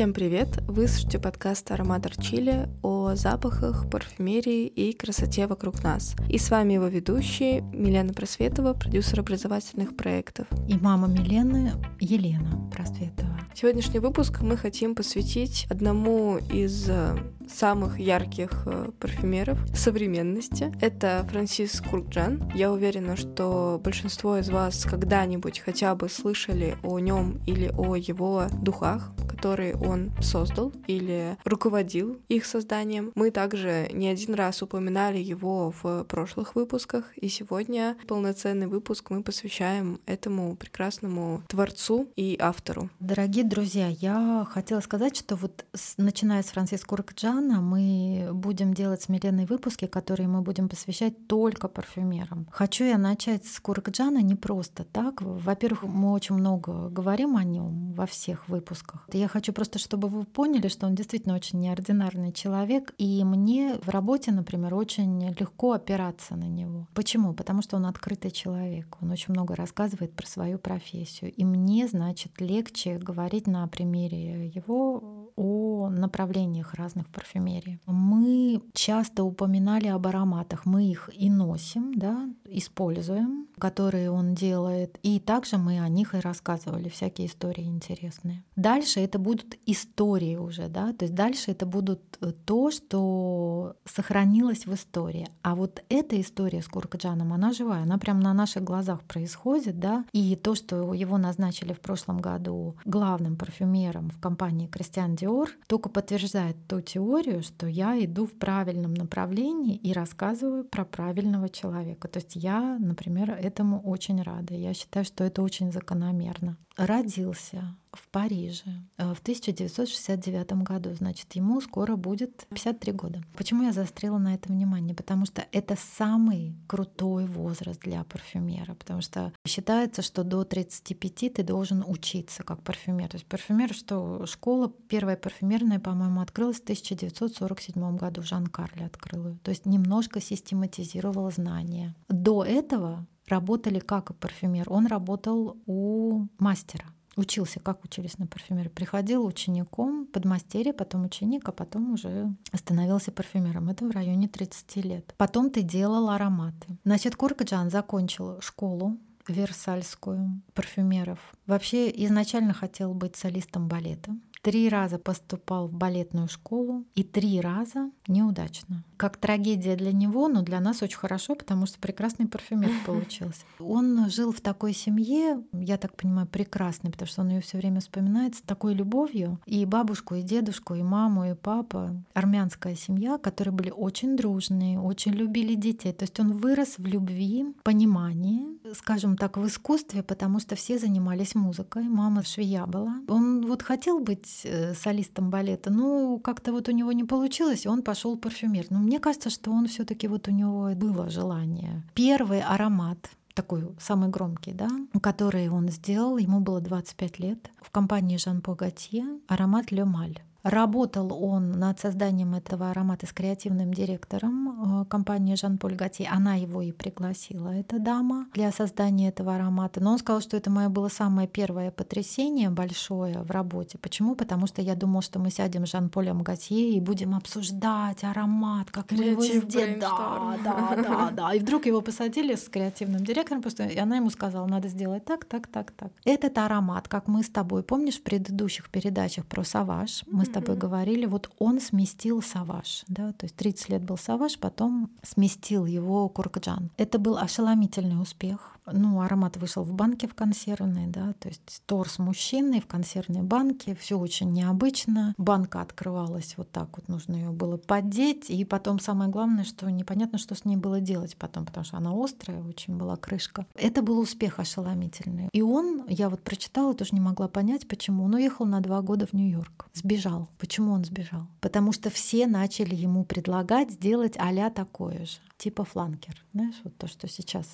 Всем 0.00 0.14
привет! 0.14 0.48
Вы 0.66 0.88
слушаете 0.88 1.18
подкаст 1.18 1.70
«Ароматор 1.72 2.16
Чили» 2.16 2.70
о 2.82 2.99
запахах, 3.14 3.88
парфюмерии 3.90 4.66
и 4.66 4.92
красоте 4.92 5.46
вокруг 5.46 5.82
нас. 5.82 6.14
И 6.28 6.38
с 6.38 6.50
вами 6.50 6.74
его 6.74 6.86
ведущие 6.86 7.60
Милена 7.60 8.12
Просветова, 8.12 8.74
продюсер 8.74 9.20
образовательных 9.20 9.96
проектов. 9.96 10.46
И 10.68 10.76
мама 10.76 11.08
Милены 11.08 11.72
Елена 12.00 12.70
Просветова. 12.72 13.40
Сегодняшний 13.54 13.98
выпуск 13.98 14.40
мы 14.40 14.56
хотим 14.56 14.94
посвятить 14.94 15.66
одному 15.68 16.38
из 16.38 16.88
э, 16.88 17.16
самых 17.48 17.98
ярких 17.98 18.62
э, 18.64 18.90
парфюмеров 18.98 19.58
современности. 19.74 20.72
Это 20.80 21.26
Франсис 21.30 21.80
Куркджан. 21.80 22.50
Я 22.54 22.72
уверена, 22.72 23.16
что 23.16 23.80
большинство 23.82 24.38
из 24.38 24.48
вас 24.48 24.84
когда-нибудь 24.84 25.58
хотя 25.58 25.94
бы 25.94 26.08
слышали 26.08 26.76
о 26.82 27.00
нем 27.00 27.40
или 27.46 27.70
о 27.76 27.96
его 27.96 28.46
духах, 28.62 29.12
которые 29.28 29.76
он 29.76 30.12
создал 30.22 30.72
или 30.86 31.36
руководил 31.44 32.18
их 32.28 32.46
созданием. 32.46 32.70
Мы 33.14 33.30
также 33.30 33.88
не 33.92 34.08
один 34.08 34.34
раз 34.34 34.62
упоминали 34.62 35.18
его 35.18 35.72
в 35.82 36.04
прошлых 36.04 36.54
выпусках, 36.54 37.16
и 37.16 37.28
сегодня 37.28 37.96
полноценный 38.08 38.66
выпуск 38.66 39.10
мы 39.10 39.22
посвящаем 39.22 40.00
этому 40.06 40.56
прекрасному 40.56 41.42
творцу 41.48 42.08
и 42.16 42.36
автору. 42.40 42.90
Дорогие 43.00 43.44
друзья, 43.44 43.88
я 43.88 44.46
хотела 44.50 44.80
сказать, 44.80 45.16
что 45.16 45.36
вот 45.36 45.64
начиная 45.96 46.42
с 46.42 46.46
Франциско 46.46 46.96
Рокджана 46.96 47.60
мы 47.60 48.30
будем 48.32 48.74
делать 48.74 49.02
смиренные 49.02 49.46
выпуски, 49.46 49.86
которые 49.86 50.28
мы 50.28 50.42
будем 50.42 50.68
посвящать 50.68 51.26
только 51.26 51.68
парфюмерам. 51.68 52.48
Хочу 52.50 52.84
я 52.84 52.98
начать 52.98 53.46
с 53.46 53.60
Куркджана 53.60 54.22
не 54.22 54.34
просто 54.34 54.84
так. 54.84 55.22
Во-первых, 55.22 55.82
мы 55.84 56.12
очень 56.12 56.34
много 56.34 56.88
говорим 56.88 57.36
о 57.36 57.44
нем 57.44 57.92
во 57.92 58.06
всех 58.06 58.48
выпусках. 58.48 59.06
Я 59.12 59.28
хочу 59.28 59.52
просто, 59.52 59.78
чтобы 59.78 60.08
вы 60.08 60.24
поняли, 60.24 60.68
что 60.68 60.86
он 60.86 60.94
действительно 60.94 61.34
очень 61.34 61.60
неординарный 61.60 62.32
человек, 62.32 62.79
и 62.98 63.24
мне 63.24 63.78
в 63.82 63.88
работе, 63.88 64.32
например, 64.32 64.74
очень 64.74 65.34
легко 65.38 65.72
опираться 65.72 66.36
на 66.36 66.48
него. 66.48 66.86
Почему? 66.94 67.34
Потому 67.34 67.62
что 67.62 67.76
он 67.76 67.86
открытый 67.86 68.30
человек, 68.30 68.96
он 69.00 69.10
очень 69.10 69.32
много 69.32 69.56
рассказывает 69.56 70.14
про 70.14 70.26
свою 70.26 70.58
профессию, 70.58 71.32
и 71.32 71.44
мне, 71.44 71.88
значит, 71.88 72.40
легче 72.40 72.98
говорить 72.98 73.46
на 73.46 73.66
примере 73.66 74.46
его 74.46 75.29
о 75.40 75.88
направлениях 75.88 76.74
разных 76.74 77.08
парфюмерий. 77.08 77.80
Мы 77.86 78.60
часто 78.74 79.24
упоминали 79.24 79.88
об 79.88 80.06
ароматах, 80.06 80.66
мы 80.66 80.84
их 80.90 81.08
и 81.14 81.30
носим, 81.30 81.94
да, 81.94 82.28
используем, 82.44 83.48
которые 83.58 84.10
он 84.10 84.34
делает, 84.34 84.98
и 85.02 85.18
также 85.18 85.56
мы 85.56 85.80
о 85.80 85.88
них 85.88 86.14
и 86.14 86.20
рассказывали, 86.20 86.90
всякие 86.90 87.26
истории 87.26 87.64
интересные. 87.64 88.44
Дальше 88.56 89.00
это 89.00 89.18
будут 89.18 89.56
истории 89.64 90.36
уже, 90.36 90.68
да, 90.68 90.92
то 90.92 91.06
есть 91.06 91.14
дальше 91.14 91.52
это 91.52 91.64
будут 91.64 92.00
э, 92.20 92.32
то, 92.44 92.70
что 92.70 93.76
сохранилось 93.86 94.66
в 94.66 94.74
истории. 94.74 95.28
А 95.42 95.54
вот 95.54 95.82
эта 95.88 96.20
история 96.20 96.60
с 96.60 96.68
Куркаджаном, 96.68 97.32
она 97.32 97.52
живая, 97.52 97.82
она 97.82 97.96
прямо 97.96 98.20
на 98.20 98.34
наших 98.34 98.62
глазах 98.62 99.02
происходит, 99.04 99.78
да, 99.78 100.04
и 100.12 100.36
то, 100.36 100.54
что 100.54 100.92
его 100.92 101.16
назначили 101.16 101.72
в 101.72 101.80
прошлом 101.80 102.18
году 102.18 102.76
главным 102.84 103.36
парфюмером 103.36 104.10
в 104.10 104.20
компании 104.20 104.66
Кристиан 104.66 105.16
Диор, 105.16 105.29
только 105.66 105.88
подтверждает 105.88 106.56
ту 106.68 106.80
теорию, 106.80 107.42
что 107.42 107.66
я 107.66 108.02
иду 108.04 108.26
в 108.26 108.32
правильном 108.32 108.94
направлении 108.94 109.76
и 109.76 109.92
рассказываю 109.92 110.64
про 110.64 110.84
правильного 110.84 111.48
человека. 111.48 112.08
То 112.08 112.18
есть 112.18 112.36
я, 112.36 112.78
например, 112.78 113.30
этому 113.30 113.80
очень 113.80 114.22
рада. 114.22 114.54
Я 114.54 114.74
считаю, 114.74 115.04
что 115.04 115.24
это 115.24 115.42
очень 115.42 115.72
закономерно. 115.72 116.56
Родился 116.80 117.76
в 117.92 118.08
Париже 118.08 118.82
э, 118.96 119.12
в 119.12 119.18
1969 119.20 120.52
году. 120.62 120.94
Значит, 120.94 121.30
ему 121.34 121.60
скоро 121.60 121.96
будет 121.96 122.46
53 122.48 122.92
года. 122.92 123.22
Почему 123.36 123.64
я 123.64 123.72
заострила 123.72 124.16
на 124.16 124.34
это 124.34 124.48
внимание? 124.48 124.94
Потому 124.94 125.26
что 125.26 125.44
это 125.52 125.76
самый 125.76 126.54
крутой 126.66 127.26
возраст 127.26 127.78
для 127.80 128.02
парфюмера. 128.04 128.74
Потому 128.74 129.02
что 129.02 129.30
считается, 129.46 130.00
что 130.00 130.24
до 130.24 130.44
35 130.44 131.34
ты 131.34 131.42
должен 131.42 131.84
учиться 131.86 132.44
как 132.44 132.62
парфюмер. 132.62 133.08
То 133.08 133.16
есть 133.16 133.26
парфюмер, 133.26 133.74
что 133.74 134.24
школа 134.24 134.72
первая 134.88 135.18
парфюмерная, 135.18 135.80
по-моему, 135.80 136.22
открылась 136.22 136.60
в 136.60 136.62
1947 136.62 137.96
году. 137.98 138.22
Жан 138.22 138.46
Карле 138.46 138.86
открыл 138.86 139.28
ее. 139.28 139.38
То 139.42 139.50
есть 139.50 139.66
немножко 139.66 140.20
систематизировал 140.22 141.30
знания. 141.30 141.94
До 142.08 142.42
этого 142.42 143.06
работали 143.30 143.78
как 143.78 144.14
парфюмер. 144.16 144.70
Он 144.70 144.86
работал 144.86 145.56
у 145.66 146.26
мастера 146.38 146.84
учился, 147.16 147.60
как 147.60 147.84
учились 147.84 148.18
на 148.18 148.26
парфюмере. 148.26 148.70
Приходил 148.70 149.24
учеником, 149.24 150.06
подмастерье, 150.06 150.72
потом 150.72 151.04
ученик, 151.04 151.48
а 151.48 151.52
потом 151.52 151.92
уже 151.92 152.34
становился 152.52 153.12
парфюмером. 153.12 153.68
Это 153.68 153.86
в 153.86 153.90
районе 153.90 154.28
30 154.28 154.76
лет. 154.76 155.14
Потом 155.16 155.50
ты 155.50 155.62
делал 155.62 156.08
ароматы. 156.10 156.78
Значит, 156.84 157.16
Куркаджан 157.16 157.70
закончил 157.70 158.40
школу 158.40 158.98
Версальскую 159.28 160.40
парфюмеров. 160.54 161.18
Вообще 161.46 161.90
изначально 162.06 162.52
хотел 162.52 162.94
быть 162.94 163.16
солистом 163.16 163.68
балета. 163.68 164.16
Три 164.42 164.68
раза 164.68 164.98
поступал 164.98 165.68
в 165.68 165.72
балетную 165.72 166.28
школу 166.28 166.86
и 166.94 167.04
три 167.04 167.40
раза 167.40 167.90
неудачно. 168.08 168.84
Как 169.00 169.16
трагедия 169.16 169.76
для 169.76 169.92
него, 169.92 170.28
но 170.28 170.42
для 170.42 170.60
нас 170.60 170.82
очень 170.82 170.98
хорошо, 170.98 171.34
потому 171.34 171.64
что 171.64 171.78
прекрасный 171.78 172.26
парфюмер 172.26 172.68
получился. 172.84 173.40
Он 173.58 174.10
жил 174.10 174.30
в 174.30 174.42
такой 174.42 174.74
семье, 174.74 175.42
я 175.54 175.78
так 175.78 175.96
понимаю, 175.96 176.26
прекрасной, 176.26 176.90
потому 176.90 177.08
что 177.08 177.22
он 177.22 177.30
ее 177.30 177.40
все 177.40 177.56
время 177.56 177.80
вспоминает 177.80 178.34
с 178.34 178.42
такой 178.42 178.74
любовью. 178.74 179.40
И 179.46 179.64
бабушку, 179.64 180.16
и 180.16 180.22
дедушку, 180.22 180.74
и 180.74 180.82
маму, 180.82 181.30
и 181.30 181.34
папа. 181.34 181.96
Армянская 182.12 182.74
семья, 182.74 183.16
которые 183.16 183.54
были 183.54 183.70
очень 183.70 184.18
дружные, 184.18 184.78
очень 184.78 185.12
любили 185.12 185.54
детей. 185.54 185.94
То 185.94 186.02
есть 186.02 186.20
он 186.20 186.32
вырос 186.32 186.74
в 186.76 186.84
любви, 186.84 187.46
понимании, 187.62 188.48
скажем 188.74 189.16
так, 189.16 189.38
в 189.38 189.46
искусстве, 189.46 190.02
потому 190.02 190.40
что 190.40 190.56
все 190.56 190.78
занимались 190.78 191.34
музыкой. 191.34 191.84
Мама 191.84 192.22
швея 192.22 192.66
была. 192.66 192.96
Он 193.08 193.29
вот 193.46 193.62
хотел 193.62 194.00
быть 194.00 194.42
э, 194.44 194.74
солистом 194.74 195.30
балета. 195.30 195.70
Ну, 195.70 196.18
как-то 196.18 196.52
вот 196.52 196.68
у 196.68 196.72
него 196.72 196.92
не 196.92 197.04
получилось, 197.04 197.64
и 197.64 197.68
он 197.68 197.82
пошел 197.82 198.16
парфюмер. 198.16 198.66
Но 198.70 198.78
мне 198.78 198.98
кажется, 198.98 199.30
что 199.30 199.50
он 199.50 199.66
все-таки 199.66 200.08
вот 200.08 200.28
у 200.28 200.30
него 200.30 200.70
было 200.74 201.08
желание. 201.10 201.82
Первый 201.94 202.40
аромат 202.40 203.10
такой 203.34 203.68
самый 203.78 204.08
громкий, 204.10 204.52
да, 204.52 204.68
который 205.02 205.48
он 205.48 205.68
сделал, 205.68 206.18
ему 206.18 206.40
было 206.40 206.60
25 206.60 207.18
лет, 207.20 207.50
в 207.62 207.70
компании 207.70 208.16
Жан 208.16 208.42
Погатье 208.42 209.04
аромат 209.28 209.70
Ле 209.70 209.84
Маль. 209.84 210.20
Работал 210.42 211.12
он 211.12 211.52
над 211.52 211.78
созданием 211.80 212.34
этого 212.34 212.70
аромата 212.70 213.06
с 213.06 213.12
креативным 213.12 213.74
директором 213.74 214.82
э, 214.82 214.84
компании 214.86 215.34
Жан-Поль 215.34 215.74
Гати. 215.74 216.08
Она 216.10 216.34
его 216.34 216.62
и 216.62 216.72
пригласила, 216.72 217.48
эта 217.48 217.78
дама, 217.78 218.26
для 218.32 218.50
создания 218.50 219.08
этого 219.08 219.34
аромата. 219.34 219.80
Но 219.80 219.92
он 219.92 219.98
сказал, 219.98 220.22
что 220.22 220.36
это 220.36 220.50
мое 220.50 220.68
было 220.68 220.88
самое 220.88 221.28
первое 221.28 221.70
потрясение 221.70 222.48
большое 222.48 223.22
в 223.22 223.30
работе. 223.30 223.76
Почему? 223.78 224.14
Потому 224.14 224.46
что 224.46 224.62
я 224.62 224.74
думал, 224.74 225.02
что 225.02 225.18
мы 225.18 225.30
сядем 225.30 225.66
с 225.66 225.70
Жан-Полем 225.70 226.22
Готье 226.22 226.70
и 226.72 226.80
будем 226.80 227.14
обсуждать 227.14 228.02
аромат, 228.02 228.70
как 228.70 228.92
мы 228.92 229.04
его 229.04 229.22
сделали. 229.22 229.78
Да, 229.78 230.36
да, 230.42 230.76
да, 230.76 231.10
да. 231.12 231.34
И 231.34 231.38
вдруг 231.38 231.66
его 231.66 231.82
посадили 231.82 232.34
с 232.34 232.48
креативным 232.48 233.04
директором, 233.04 233.42
просто, 233.42 233.66
и 233.66 233.76
она 233.76 233.96
ему 233.96 234.08
сказала, 234.08 234.46
надо 234.46 234.68
сделать 234.68 235.04
так, 235.04 235.26
так, 235.26 235.48
так, 235.48 235.70
так. 235.72 235.92
Этот 236.04 236.38
аромат, 236.38 236.88
как 236.88 237.08
мы 237.08 237.22
с 237.22 237.28
тобой, 237.28 237.62
помнишь 237.62 237.98
в 237.98 238.02
предыдущих 238.02 238.70
передачах 238.70 239.26
про 239.26 239.44
Саваж, 239.44 240.04
мы 240.06 240.24
с 240.30 240.32
тобой 240.32 240.56
говорили, 240.56 241.06
вот 241.06 241.30
он 241.38 241.60
сместил 241.60 242.22
Саваш, 242.22 242.84
да, 242.88 243.12
то 243.12 243.26
есть 243.26 243.36
30 243.36 243.68
лет 243.70 243.82
был 243.82 243.98
Саваш, 243.98 244.38
потом 244.38 244.90
сместил 245.02 245.66
его 245.66 246.08
Куркджан. 246.08 246.70
Это 246.76 246.98
был 246.98 247.16
ошеломительный 247.16 248.00
успех. 248.00 248.56
Ну, 248.72 249.00
аромат 249.00 249.36
вышел 249.36 249.62
в 249.62 249.72
банке 249.72 250.08
в 250.08 250.14
консервной, 250.14 250.86
да, 250.86 251.12
то 251.18 251.28
есть 251.28 251.62
торс 251.66 251.98
мужчины 251.98 252.60
в 252.60 252.66
консервной 252.66 253.22
банке, 253.22 253.74
все 253.74 253.98
очень 253.98 254.32
необычно. 254.32 255.14
Банка 255.18 255.60
открывалась 255.60 256.34
вот 256.36 256.50
так 256.50 256.76
вот, 256.76 256.88
нужно 256.88 257.16
ее 257.16 257.30
было 257.30 257.56
поддеть, 257.56 258.30
и 258.30 258.44
потом 258.44 258.78
самое 258.78 259.10
главное, 259.10 259.44
что 259.44 259.70
непонятно, 259.70 260.18
что 260.18 260.34
с 260.34 260.44
ней 260.44 260.56
было 260.56 260.80
делать 260.80 261.16
потом, 261.16 261.46
потому 261.46 261.64
что 261.64 261.76
она 261.76 261.92
острая 261.92 262.42
очень 262.42 262.76
была 262.76 262.96
крышка. 262.96 263.46
Это 263.54 263.82
был 263.82 263.98
успех 263.98 264.38
ошеломительный. 264.38 265.28
И 265.32 265.42
он, 265.42 265.86
я 265.88 266.08
вот 266.08 266.22
прочитала, 266.22 266.74
тоже 266.74 266.90
не 266.94 267.00
могла 267.00 267.28
понять, 267.28 267.68
почему. 267.68 268.04
Он 268.04 268.14
уехал 268.14 268.46
на 268.46 268.60
два 268.60 268.80
года 268.82 269.06
в 269.06 269.12
Нью-Йорк, 269.12 269.68
сбежал. 269.74 270.28
Почему 270.38 270.72
он 270.72 270.84
сбежал? 270.84 271.26
Потому 271.40 271.72
что 271.72 271.90
все 271.90 272.26
начали 272.26 272.74
ему 272.74 273.04
предлагать 273.04 273.70
сделать 273.72 274.16
а 274.16 274.50
такое 274.50 275.04
же, 275.04 275.18
типа 275.38 275.64
фланкер. 275.64 276.24
Знаешь, 276.32 276.60
вот 276.64 276.76
то, 276.76 276.86
что 276.86 277.08
сейчас 277.08 277.46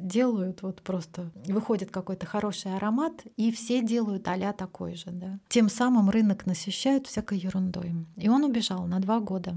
делают 0.00 0.62
вот 0.62 0.82
просто 0.82 1.30
выходит 1.46 1.90
какой-то 1.90 2.26
хороший 2.26 2.74
аромат 2.74 3.12
и 3.36 3.50
все 3.50 3.82
делают 3.82 4.28
а 4.28 4.52
такой 4.52 4.94
же, 4.94 5.10
да. 5.10 5.38
Тем 5.48 5.68
самым 5.68 6.10
рынок 6.10 6.46
насыщают 6.46 7.06
всякой 7.06 7.38
ерундой. 7.38 7.94
И 8.16 8.28
он 8.28 8.44
убежал 8.44 8.86
на 8.86 9.00
два 9.00 9.20
года. 9.20 9.54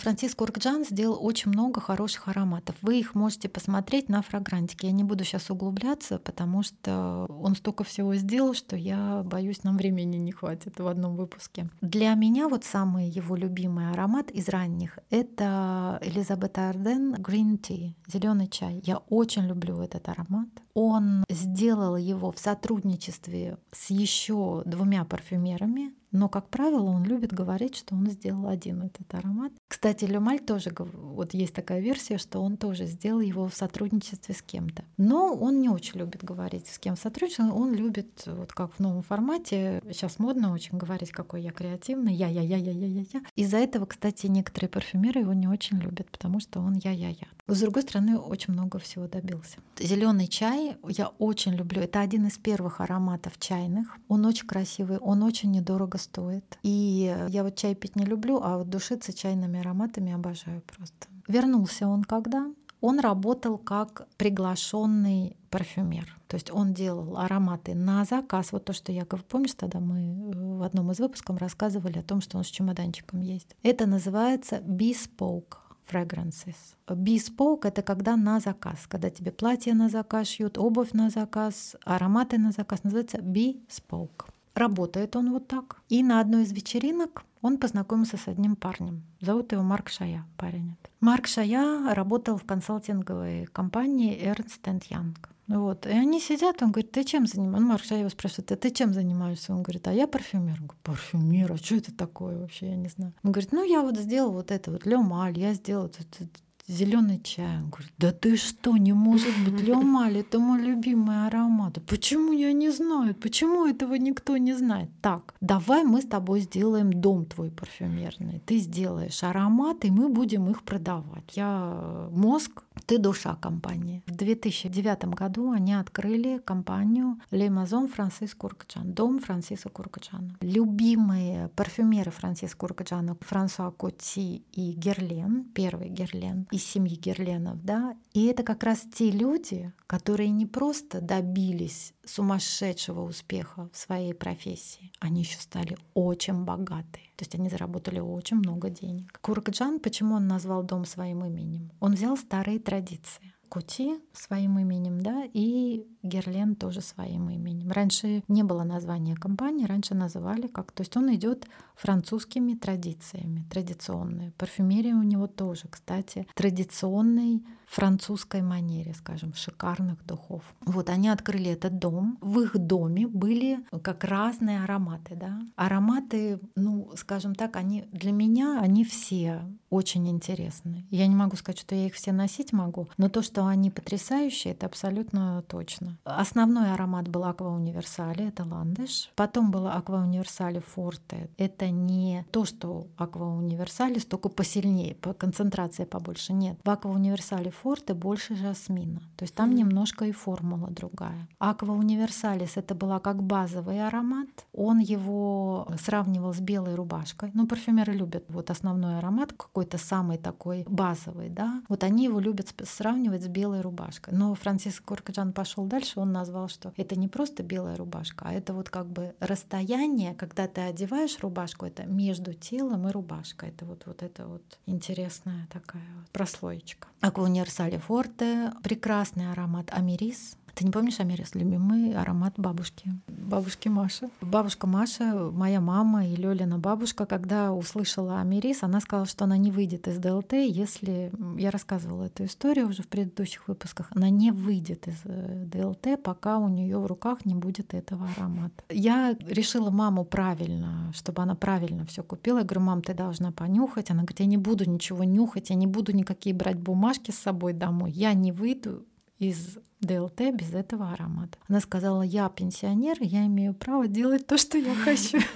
Франциск 0.00 0.38
Куркджан 0.38 0.86
сделал 0.86 1.18
очень 1.20 1.50
много 1.50 1.78
хороших 1.78 2.28
ароматов. 2.28 2.74
Вы 2.80 3.00
их 3.00 3.14
можете 3.14 3.50
посмотреть 3.50 4.08
на 4.08 4.22
фрагрантике. 4.22 4.86
Я 4.86 4.92
не 4.94 5.04
буду 5.04 5.24
сейчас 5.24 5.50
углубляться, 5.50 6.18
потому 6.18 6.62
что 6.62 7.26
он 7.28 7.54
столько 7.54 7.84
всего 7.84 8.14
сделал, 8.14 8.54
что 8.54 8.76
я 8.76 9.22
боюсь, 9.22 9.62
нам 9.62 9.76
времени 9.76 10.16
не 10.16 10.32
хватит 10.32 10.80
в 10.80 10.86
одном 10.86 11.16
выпуске. 11.16 11.68
Для 11.82 12.14
меня 12.14 12.48
вот 12.48 12.64
самый 12.64 13.10
его 13.10 13.36
любимый 13.36 13.90
аромат 13.90 14.30
из 14.30 14.48
ранних— 14.48 14.98
это 15.10 15.98
Элизабет 16.00 16.56
Арден 16.56 17.16
Green 17.16 17.60
Tea, 17.60 17.92
зеленый 18.06 18.48
чай. 18.48 18.80
Я 18.82 18.96
очень 19.10 19.46
люблю 19.46 19.82
этот 19.82 20.08
аромат. 20.08 20.48
Он 20.72 21.24
сделал 21.28 21.96
его 21.96 22.32
в 22.32 22.38
сотрудничестве 22.38 23.58
с 23.70 23.90
еще 23.90 24.62
двумя 24.64 25.04
парфюмерами, 25.04 25.92
но, 26.12 26.28
как 26.28 26.48
правило, 26.48 26.90
он 26.90 27.04
любит 27.04 27.32
говорить, 27.32 27.76
что 27.76 27.94
он 27.94 28.06
сделал 28.10 28.48
один 28.48 28.82
этот 28.82 29.12
аромат. 29.14 29.52
Кстати, 29.68 30.04
Люмаль 30.04 30.40
тоже, 30.40 30.72
вот 30.76 31.34
есть 31.34 31.54
такая 31.54 31.80
версия, 31.80 32.18
что 32.18 32.40
он 32.40 32.56
тоже 32.56 32.86
сделал 32.86 33.20
его 33.20 33.48
в 33.48 33.54
сотрудничестве 33.54 34.34
с 34.34 34.42
кем-то. 34.42 34.84
Но 34.96 35.34
он 35.34 35.60
не 35.60 35.68
очень 35.68 35.98
любит 35.98 36.24
говорить, 36.24 36.66
с 36.66 36.78
кем 36.78 36.96
сотрудничал. 36.96 37.56
Он 37.56 37.72
любит, 37.72 38.24
вот 38.26 38.52
как 38.52 38.74
в 38.74 38.80
новом 38.80 39.02
формате, 39.02 39.82
сейчас 39.86 40.18
модно 40.18 40.52
очень 40.52 40.78
говорить, 40.78 41.10
какой 41.10 41.42
я 41.42 41.52
креативный, 41.52 42.14
я-я-я-я-я-я-я. 42.14 43.22
Из-за 43.36 43.58
этого, 43.58 43.86
кстати, 43.86 44.26
некоторые 44.26 44.68
парфюмеры 44.68 45.20
его 45.20 45.32
не 45.32 45.48
очень 45.48 45.78
любят, 45.78 46.10
потому 46.10 46.40
что 46.40 46.60
он 46.60 46.74
я-я-я. 46.74 47.28
С 47.50 47.60
другой 47.60 47.82
стороны, 47.82 48.16
очень 48.16 48.52
много 48.52 48.78
всего 48.78 49.08
добился. 49.08 49.58
Зеленый 49.76 50.28
чай 50.28 50.76
я 50.88 51.08
очень 51.18 51.52
люблю. 51.54 51.82
Это 51.82 52.00
один 52.00 52.26
из 52.26 52.38
первых 52.38 52.80
ароматов 52.80 53.38
чайных. 53.40 53.96
Он 54.06 54.24
очень 54.24 54.46
красивый, 54.46 54.98
он 54.98 55.24
очень 55.24 55.50
недорого 55.50 55.98
стоит. 55.98 56.58
И 56.62 57.12
я 57.28 57.42
вот 57.42 57.56
чай 57.56 57.74
пить 57.74 57.96
не 57.96 58.04
люблю, 58.04 58.40
а 58.40 58.58
вот 58.58 58.70
душиться 58.70 59.12
чайными 59.12 59.58
ароматами 59.58 60.12
обожаю 60.12 60.62
просто. 60.62 61.08
Вернулся 61.26 61.88
он 61.88 62.04
когда? 62.04 62.52
Он 62.80 63.00
работал 63.00 63.58
как 63.58 64.06
приглашенный 64.16 65.36
парфюмер. 65.50 66.16
То 66.28 66.36
есть 66.36 66.52
он 66.52 66.72
делал 66.72 67.18
ароматы 67.18 67.74
на 67.74 68.04
заказ. 68.04 68.52
Вот 68.52 68.64
то, 68.64 68.72
что 68.72 68.92
я 68.92 69.04
говорю, 69.04 69.24
помнишь, 69.28 69.54
тогда 69.54 69.80
мы 69.80 69.98
э, 69.98 70.56
в 70.58 70.62
одном 70.62 70.92
из 70.92 71.00
выпусков 71.00 71.38
рассказывали 71.38 71.98
о 71.98 72.02
том, 72.02 72.20
что 72.20 72.38
он 72.38 72.44
с 72.44 72.46
чемоданчиком 72.46 73.20
есть. 73.20 73.56
Это 73.64 73.86
называется 73.86 74.60
bespoke 74.60 75.56
fragrances. 75.90 76.76
Bespoke— 76.86 77.60
это 77.68 77.82
когда 77.82 78.16
на 78.16 78.40
заказ, 78.40 78.86
когда 78.88 79.10
тебе 79.10 79.30
платье 79.32 79.74
на 79.74 79.88
заказ 79.88 80.28
шьют, 80.28 80.58
обувь 80.58 80.92
на 80.92 81.10
заказ, 81.10 81.76
ароматы 81.84 82.38
на 82.38 82.52
заказ. 82.52 82.84
Называется 82.84 83.18
bespoke. 83.18 84.26
Работает 84.54 85.16
он 85.16 85.32
вот 85.32 85.48
так. 85.48 85.76
И 85.88 86.02
на 86.02 86.20
одной 86.20 86.42
из 86.42 86.52
вечеринок 86.52 87.24
он 87.42 87.58
познакомился 87.58 88.16
с 88.16 88.28
одним 88.28 88.56
парнем. 88.56 89.02
Зовут 89.20 89.52
его 89.52 89.62
Марк 89.62 89.88
Шая, 89.88 90.26
парень. 90.36 90.76
Марк 91.00 91.26
Шая 91.26 91.94
работал 91.94 92.36
в 92.36 92.44
консалтинговой 92.44 93.46
компании 93.46 94.18
Ernst 94.22 94.62
Young. 94.90 95.16
Вот. 95.50 95.86
И 95.86 95.90
они 95.90 96.20
сидят, 96.20 96.62
он 96.62 96.70
говорит, 96.70 96.92
ты 96.92 97.04
чем 97.04 97.26
занимаешься? 97.26 97.60
Ну, 97.60 97.68
Марк 97.68 97.84
Шая 97.84 97.98
его 98.00 98.08
спрашивает, 98.08 98.52
а 98.52 98.56
ты 98.56 98.70
чем 98.70 98.94
занимаешься? 98.94 99.52
Он 99.52 99.62
говорит, 99.62 99.88
а 99.88 99.92
я 99.92 100.06
парфюмер. 100.06 100.58
Он 100.60 100.66
говорит, 100.66 100.82
парфюмер, 100.82 101.52
а 101.52 101.56
что 101.56 101.74
это 101.74 101.92
такое 101.92 102.38
вообще, 102.38 102.68
я 102.68 102.76
не 102.76 102.88
знаю. 102.88 103.12
Он 103.24 103.32
говорит, 103.32 103.52
ну 103.52 103.64
я 103.64 103.82
вот 103.82 103.96
сделал 103.96 104.32
вот 104.32 104.50
это 104.52 104.70
вот, 104.70 104.86
Лемаль, 104.86 105.38
я 105.38 105.54
сделал 105.54 105.82
вот 105.84 105.98
это, 105.98 106.30
зеленый 106.70 107.20
чай. 107.20 107.56
Он 107.58 107.70
говорит, 107.70 107.92
да 107.98 108.12
ты 108.12 108.36
что, 108.36 108.76
не 108.76 108.92
может 108.92 109.32
быть, 109.44 109.60
Леомаль, 109.66 110.18
это 110.18 110.38
мой 110.38 110.60
любимый 110.60 111.26
аромат. 111.26 111.78
Почему 111.86 112.32
я 112.32 112.52
не 112.52 112.70
знаю? 112.70 113.14
Почему 113.14 113.66
этого 113.66 113.94
никто 113.94 114.36
не 114.36 114.54
знает? 114.54 114.90
Так, 115.02 115.34
давай 115.40 115.84
мы 115.84 116.00
с 116.00 116.06
тобой 116.06 116.40
сделаем 116.40 116.92
дом 116.92 117.26
твой 117.26 117.50
парфюмерный. 117.50 118.40
Ты 118.46 118.58
сделаешь 118.58 119.22
аромат, 119.22 119.84
и 119.84 119.90
мы 119.90 120.08
будем 120.08 120.48
их 120.48 120.62
продавать. 120.62 121.36
Я 121.36 122.08
мозг, 122.12 122.62
ты 122.86 122.98
душа 122.98 123.34
компании. 123.36 124.02
В 124.06 124.16
2009 124.16 125.04
году 125.14 125.52
они 125.52 125.74
открыли 125.74 126.38
компанию 126.38 127.20
Le 127.30 127.48
Maison 127.48 127.88
Францис 127.88 128.34
Куркджан, 128.34 128.92
дом 128.92 129.18
Франциса 129.18 129.68
Куркджана. 129.68 130.36
Любимые 130.40 131.48
парфюмеры 131.56 132.10
Франциса 132.10 132.56
Куркджана 132.56 133.16
Франсуа 133.20 133.70
Коти 133.70 134.42
и 134.52 134.72
Герлен, 134.72 135.44
первый 135.54 135.88
Герлен, 135.88 136.46
из 136.50 136.64
семьи 136.64 136.96
Герленов, 136.96 137.62
да, 137.64 137.96
и 138.12 138.26
это 138.26 138.42
как 138.42 138.64
раз 138.64 138.80
те 138.92 139.10
люди, 139.10 139.72
которые 139.86 140.30
не 140.30 140.46
просто 140.46 141.00
добились 141.00 141.92
сумасшедшего 142.10 143.02
успеха 143.02 143.68
в 143.72 143.76
своей 143.76 144.14
профессии, 144.14 144.92
они 145.00 145.20
еще 145.20 145.38
стали 145.38 145.76
очень 145.94 146.44
богатые. 146.44 147.04
То 147.16 147.22
есть 147.22 147.34
они 147.34 147.48
заработали 147.48 148.00
очень 148.00 148.38
много 148.38 148.68
денег. 148.68 149.18
Куркджан, 149.20 149.78
почему 149.78 150.16
он 150.16 150.26
назвал 150.26 150.62
дом 150.62 150.84
своим 150.84 151.24
именем? 151.24 151.70
Он 151.80 151.94
взял 151.94 152.16
старые 152.16 152.58
традиции. 152.58 153.32
Кути 153.48 153.98
своим 154.12 154.60
именем, 154.60 155.00
да, 155.00 155.24
и 155.34 155.84
Герлен 156.04 156.54
тоже 156.54 156.80
своим 156.80 157.30
именем. 157.30 157.72
Раньше 157.72 158.22
не 158.28 158.44
было 158.44 158.62
названия 158.62 159.16
компании, 159.16 159.66
раньше 159.66 159.96
называли 159.96 160.46
как. 160.46 160.70
То 160.70 160.82
есть 160.82 160.96
он 160.96 161.12
идет 161.12 161.48
французскими 161.74 162.54
традициями, 162.54 163.44
традиционные. 163.50 164.30
Парфюмерия 164.38 164.94
у 164.94 165.02
него 165.02 165.26
тоже, 165.26 165.62
кстати, 165.68 166.28
традиционный 166.36 167.44
французской 167.70 168.42
манере, 168.42 168.94
скажем, 168.94 169.32
шикарных 169.34 170.04
духов. 170.04 170.42
Вот 170.62 170.90
они 170.90 171.08
открыли 171.08 171.52
этот 171.52 171.78
дом. 171.78 172.18
В 172.20 172.40
их 172.40 172.58
доме 172.58 173.06
были 173.06 173.64
как 173.82 174.04
разные 174.04 174.62
ароматы, 174.64 175.14
да. 175.14 175.40
Ароматы, 175.54 176.40
ну, 176.56 176.90
скажем 176.96 177.34
так, 177.34 177.56
они 177.56 177.84
для 177.92 178.10
меня, 178.10 178.60
они 178.60 178.84
все 178.84 179.42
очень 179.70 180.08
интересны. 180.08 180.84
Я 180.90 181.06
не 181.06 181.14
могу 181.14 181.36
сказать, 181.36 181.60
что 181.60 181.76
я 181.76 181.86
их 181.86 181.94
все 181.94 182.12
носить 182.12 182.52
могу, 182.52 182.88
но 182.98 183.08
то, 183.08 183.22
что 183.22 183.46
они 183.46 183.70
потрясающие, 183.70 184.52
это 184.52 184.66
абсолютно 184.66 185.42
точно. 185.46 185.96
Основной 186.04 186.72
аромат 186.72 187.06
был 187.08 187.24
Аква 187.24 187.50
Универсали, 187.50 188.26
это 188.28 188.44
ландыш. 188.44 189.10
Потом 189.14 189.52
было 189.52 189.74
Аква 189.74 189.98
Универсали 189.98 190.58
Форте. 190.58 191.30
Это 191.36 191.70
не 191.70 192.26
то, 192.32 192.44
что 192.44 192.88
Аква 192.96 193.26
Универсалис, 193.26 194.04
только 194.04 194.28
посильнее, 194.28 194.96
по 194.96 195.12
концентрации 195.12 195.84
побольше. 195.84 196.32
Нет. 196.32 196.58
В 196.64 196.70
Аква 196.70 196.90
Универсали 196.90 197.50
Форте 197.62 197.94
больше 197.94 198.36
жасмина. 198.36 199.00
То 199.16 199.24
есть 199.24 199.34
там 199.34 199.54
немножко 199.54 200.06
и 200.06 200.12
формула 200.12 200.70
другая. 200.70 201.28
Аква 201.38 201.72
Универсалис 201.72 202.56
это 202.56 202.74
была 202.74 203.00
как 203.00 203.22
базовый 203.22 203.86
аромат. 203.86 204.28
Он 204.52 204.78
его 204.78 205.68
сравнивал 205.78 206.32
с 206.32 206.40
белой 206.40 206.74
рубашкой. 206.74 207.30
Ну, 207.34 207.46
парфюмеры 207.46 207.92
любят 207.92 208.24
вот 208.28 208.50
основной 208.50 208.98
аромат, 208.98 209.32
какой-то 209.32 209.78
самый 209.78 210.16
такой 210.16 210.64
базовый, 210.66 211.28
да. 211.28 211.62
Вот 211.68 211.84
они 211.84 212.04
его 212.04 212.20
любят 212.20 212.54
сравнивать 212.64 213.24
с 213.24 213.28
белой 213.28 213.60
рубашкой. 213.60 214.14
Но 214.14 214.34
Франциск 214.34 214.84
Куркаджан 214.84 215.32
пошел 215.32 215.66
дальше, 215.66 216.00
он 216.00 216.12
назвал, 216.12 216.48
что 216.48 216.72
это 216.76 216.96
не 216.96 217.08
просто 217.08 217.42
белая 217.42 217.76
рубашка, 217.76 218.26
а 218.28 218.32
это 218.32 218.54
вот 218.54 218.70
как 218.70 218.86
бы 218.86 219.14
расстояние, 219.20 220.14
когда 220.14 220.46
ты 220.46 220.62
одеваешь 220.62 221.18
рубашку, 221.20 221.66
это 221.66 221.84
между 221.84 222.32
телом 222.32 222.88
и 222.88 222.90
рубашкой. 222.90 223.50
Это 223.50 223.66
вот, 223.66 223.82
вот 223.86 224.02
это 224.02 224.26
вот 224.26 224.42
интересная 224.66 225.46
такая 225.52 225.82
вот 225.98 226.08
прослоечка. 226.10 226.88
Аква 227.00 227.26
Универсали 227.50 227.78
Форте, 227.78 228.52
прекрасный 228.62 229.32
аромат 229.32 229.72
Америс, 229.72 230.36
ты 230.54 230.64
не 230.64 230.70
помнишь, 230.70 231.00
Америс, 231.00 231.34
любимый 231.34 231.94
аромат 231.94 232.34
бабушки? 232.36 232.90
Бабушки 233.08 233.68
Маши. 233.68 234.08
Бабушка 234.20 234.66
Маша, 234.66 235.30
моя 235.32 235.60
мама 235.60 236.06
и 236.06 236.16
Лёлина 236.16 236.58
бабушка, 236.58 237.06
когда 237.06 237.52
услышала 237.52 238.20
Америс, 238.20 238.62
она 238.62 238.80
сказала, 238.80 239.06
что 239.06 239.24
она 239.24 239.36
не 239.36 239.50
выйдет 239.50 239.88
из 239.88 239.98
ДЛТ, 239.98 240.32
если... 240.32 241.12
Я 241.36 241.50
рассказывала 241.50 242.04
эту 242.04 242.24
историю 242.24 242.68
уже 242.68 242.82
в 242.82 242.88
предыдущих 242.88 243.48
выпусках. 243.48 243.88
Она 243.94 244.10
не 244.10 244.30
выйдет 244.30 244.88
из 244.88 245.00
э, 245.04 245.44
ДЛТ, 245.46 246.02
пока 246.02 246.38
у 246.38 246.48
нее 246.48 246.78
в 246.78 246.86
руках 246.86 247.24
не 247.24 247.34
будет 247.34 247.74
этого 247.74 248.08
аромата. 248.16 248.64
Я 248.68 249.16
решила 249.26 249.70
маму 249.70 250.04
правильно, 250.04 250.92
чтобы 250.94 251.22
она 251.22 251.34
правильно 251.34 251.84
все 251.86 252.02
купила. 252.02 252.38
Я 252.38 252.44
говорю, 252.44 252.60
мам, 252.60 252.82
ты 252.82 252.94
должна 252.94 253.32
понюхать. 253.32 253.90
Она 253.90 254.00
говорит, 254.00 254.20
я 254.20 254.26
не 254.26 254.36
буду 254.36 254.68
ничего 254.68 255.04
нюхать, 255.04 255.50
я 255.50 255.56
не 255.56 255.66
буду 255.66 255.92
никакие 255.92 256.34
брать 256.34 256.58
бумажки 256.58 257.10
с 257.10 257.18
собой 257.18 257.52
домой. 257.52 257.90
Я 257.92 258.12
не 258.14 258.32
выйду 258.32 258.84
из 259.18 259.58
ДЛТ 259.80 260.34
без 260.34 260.52
этого 260.54 260.92
аромата. 260.92 261.38
Она 261.48 261.60
сказала, 261.60 262.02
я 262.02 262.28
пенсионер, 262.28 262.96
я 263.00 263.26
имею 263.26 263.54
право 263.54 263.88
делать 263.88 264.26
то, 264.26 264.36
что 264.36 264.58
я 264.58 264.74
хочу. 264.74 265.18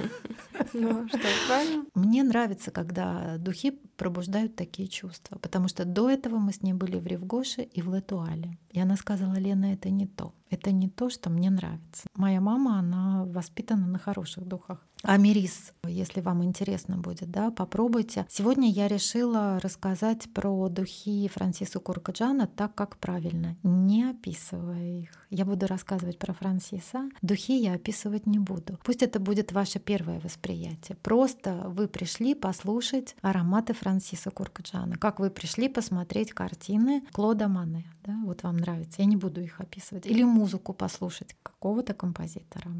Ну, 0.72 1.06
что, 1.08 1.18
правильно? 1.48 1.84
Мне 1.94 2.22
нравится, 2.22 2.70
когда 2.70 3.38
духи 3.38 3.72
пробуждают 3.96 4.56
такие 4.56 4.88
чувства, 4.88 5.38
потому 5.38 5.68
что 5.68 5.84
до 5.84 6.10
этого 6.10 6.38
мы 6.38 6.52
с 6.52 6.62
ней 6.62 6.72
были 6.72 6.98
в 6.98 7.06
Ревгоше 7.06 7.62
и 7.62 7.82
в 7.82 7.94
Летуале. 7.94 8.58
И 8.70 8.80
она 8.80 8.96
сказала, 8.96 9.34
Лена, 9.34 9.72
это 9.72 9.90
не 9.90 10.06
то. 10.06 10.32
Это 10.50 10.72
не 10.72 10.88
то, 10.88 11.10
что 11.10 11.30
мне 11.30 11.50
нравится. 11.50 12.06
Моя 12.14 12.40
мама, 12.40 12.78
она 12.78 13.24
воспитана 13.24 13.86
на 13.86 13.98
хороших 13.98 14.46
духах. 14.46 14.84
Амирис, 15.02 15.72
если 15.86 16.20
вам 16.20 16.42
интересно 16.44 16.96
будет, 16.96 17.30
да, 17.30 17.50
попробуйте. 17.50 18.26
Сегодня 18.30 18.70
я 18.70 18.88
решила 18.88 19.60
рассказать 19.60 20.32
про 20.32 20.68
духи 20.68 21.28
Франсиса 21.28 21.78
Куркаджана 21.78 22.46
так, 22.46 22.74
как 22.74 22.96
правильно, 22.96 23.56
не 23.62 24.04
описывая 24.04 24.33
их. 24.34 25.10
Я 25.30 25.44
буду 25.44 25.66
рассказывать 25.66 26.18
про 26.18 26.32
Франсиса, 26.32 27.08
духи 27.22 27.56
я 27.58 27.74
описывать 27.74 28.26
не 28.26 28.38
буду. 28.38 28.78
Пусть 28.84 29.02
это 29.02 29.18
будет 29.18 29.52
ваше 29.52 29.78
первое 29.78 30.20
восприятие. 30.20 30.96
Просто 31.02 31.62
вы 31.66 31.88
пришли 31.88 32.34
послушать 32.34 33.16
ароматы 33.22 33.74
Франсиса 33.74 34.30
Куркаджана, 34.30 34.96
как 34.96 35.20
вы 35.20 35.30
пришли 35.30 35.68
посмотреть 35.68 36.32
картины 36.32 37.02
Клода 37.12 37.48
Мане. 37.48 37.84
Да? 38.04 38.20
Вот 38.24 38.42
вам 38.42 38.58
нравится. 38.58 39.02
Я 39.02 39.06
не 39.06 39.16
буду 39.16 39.40
их 39.40 39.60
описывать. 39.60 40.06
Или 40.06 40.22
музыку 40.22 40.72
послушать 40.72 41.36
какого-то 41.42 41.94
композитора. 41.94 42.70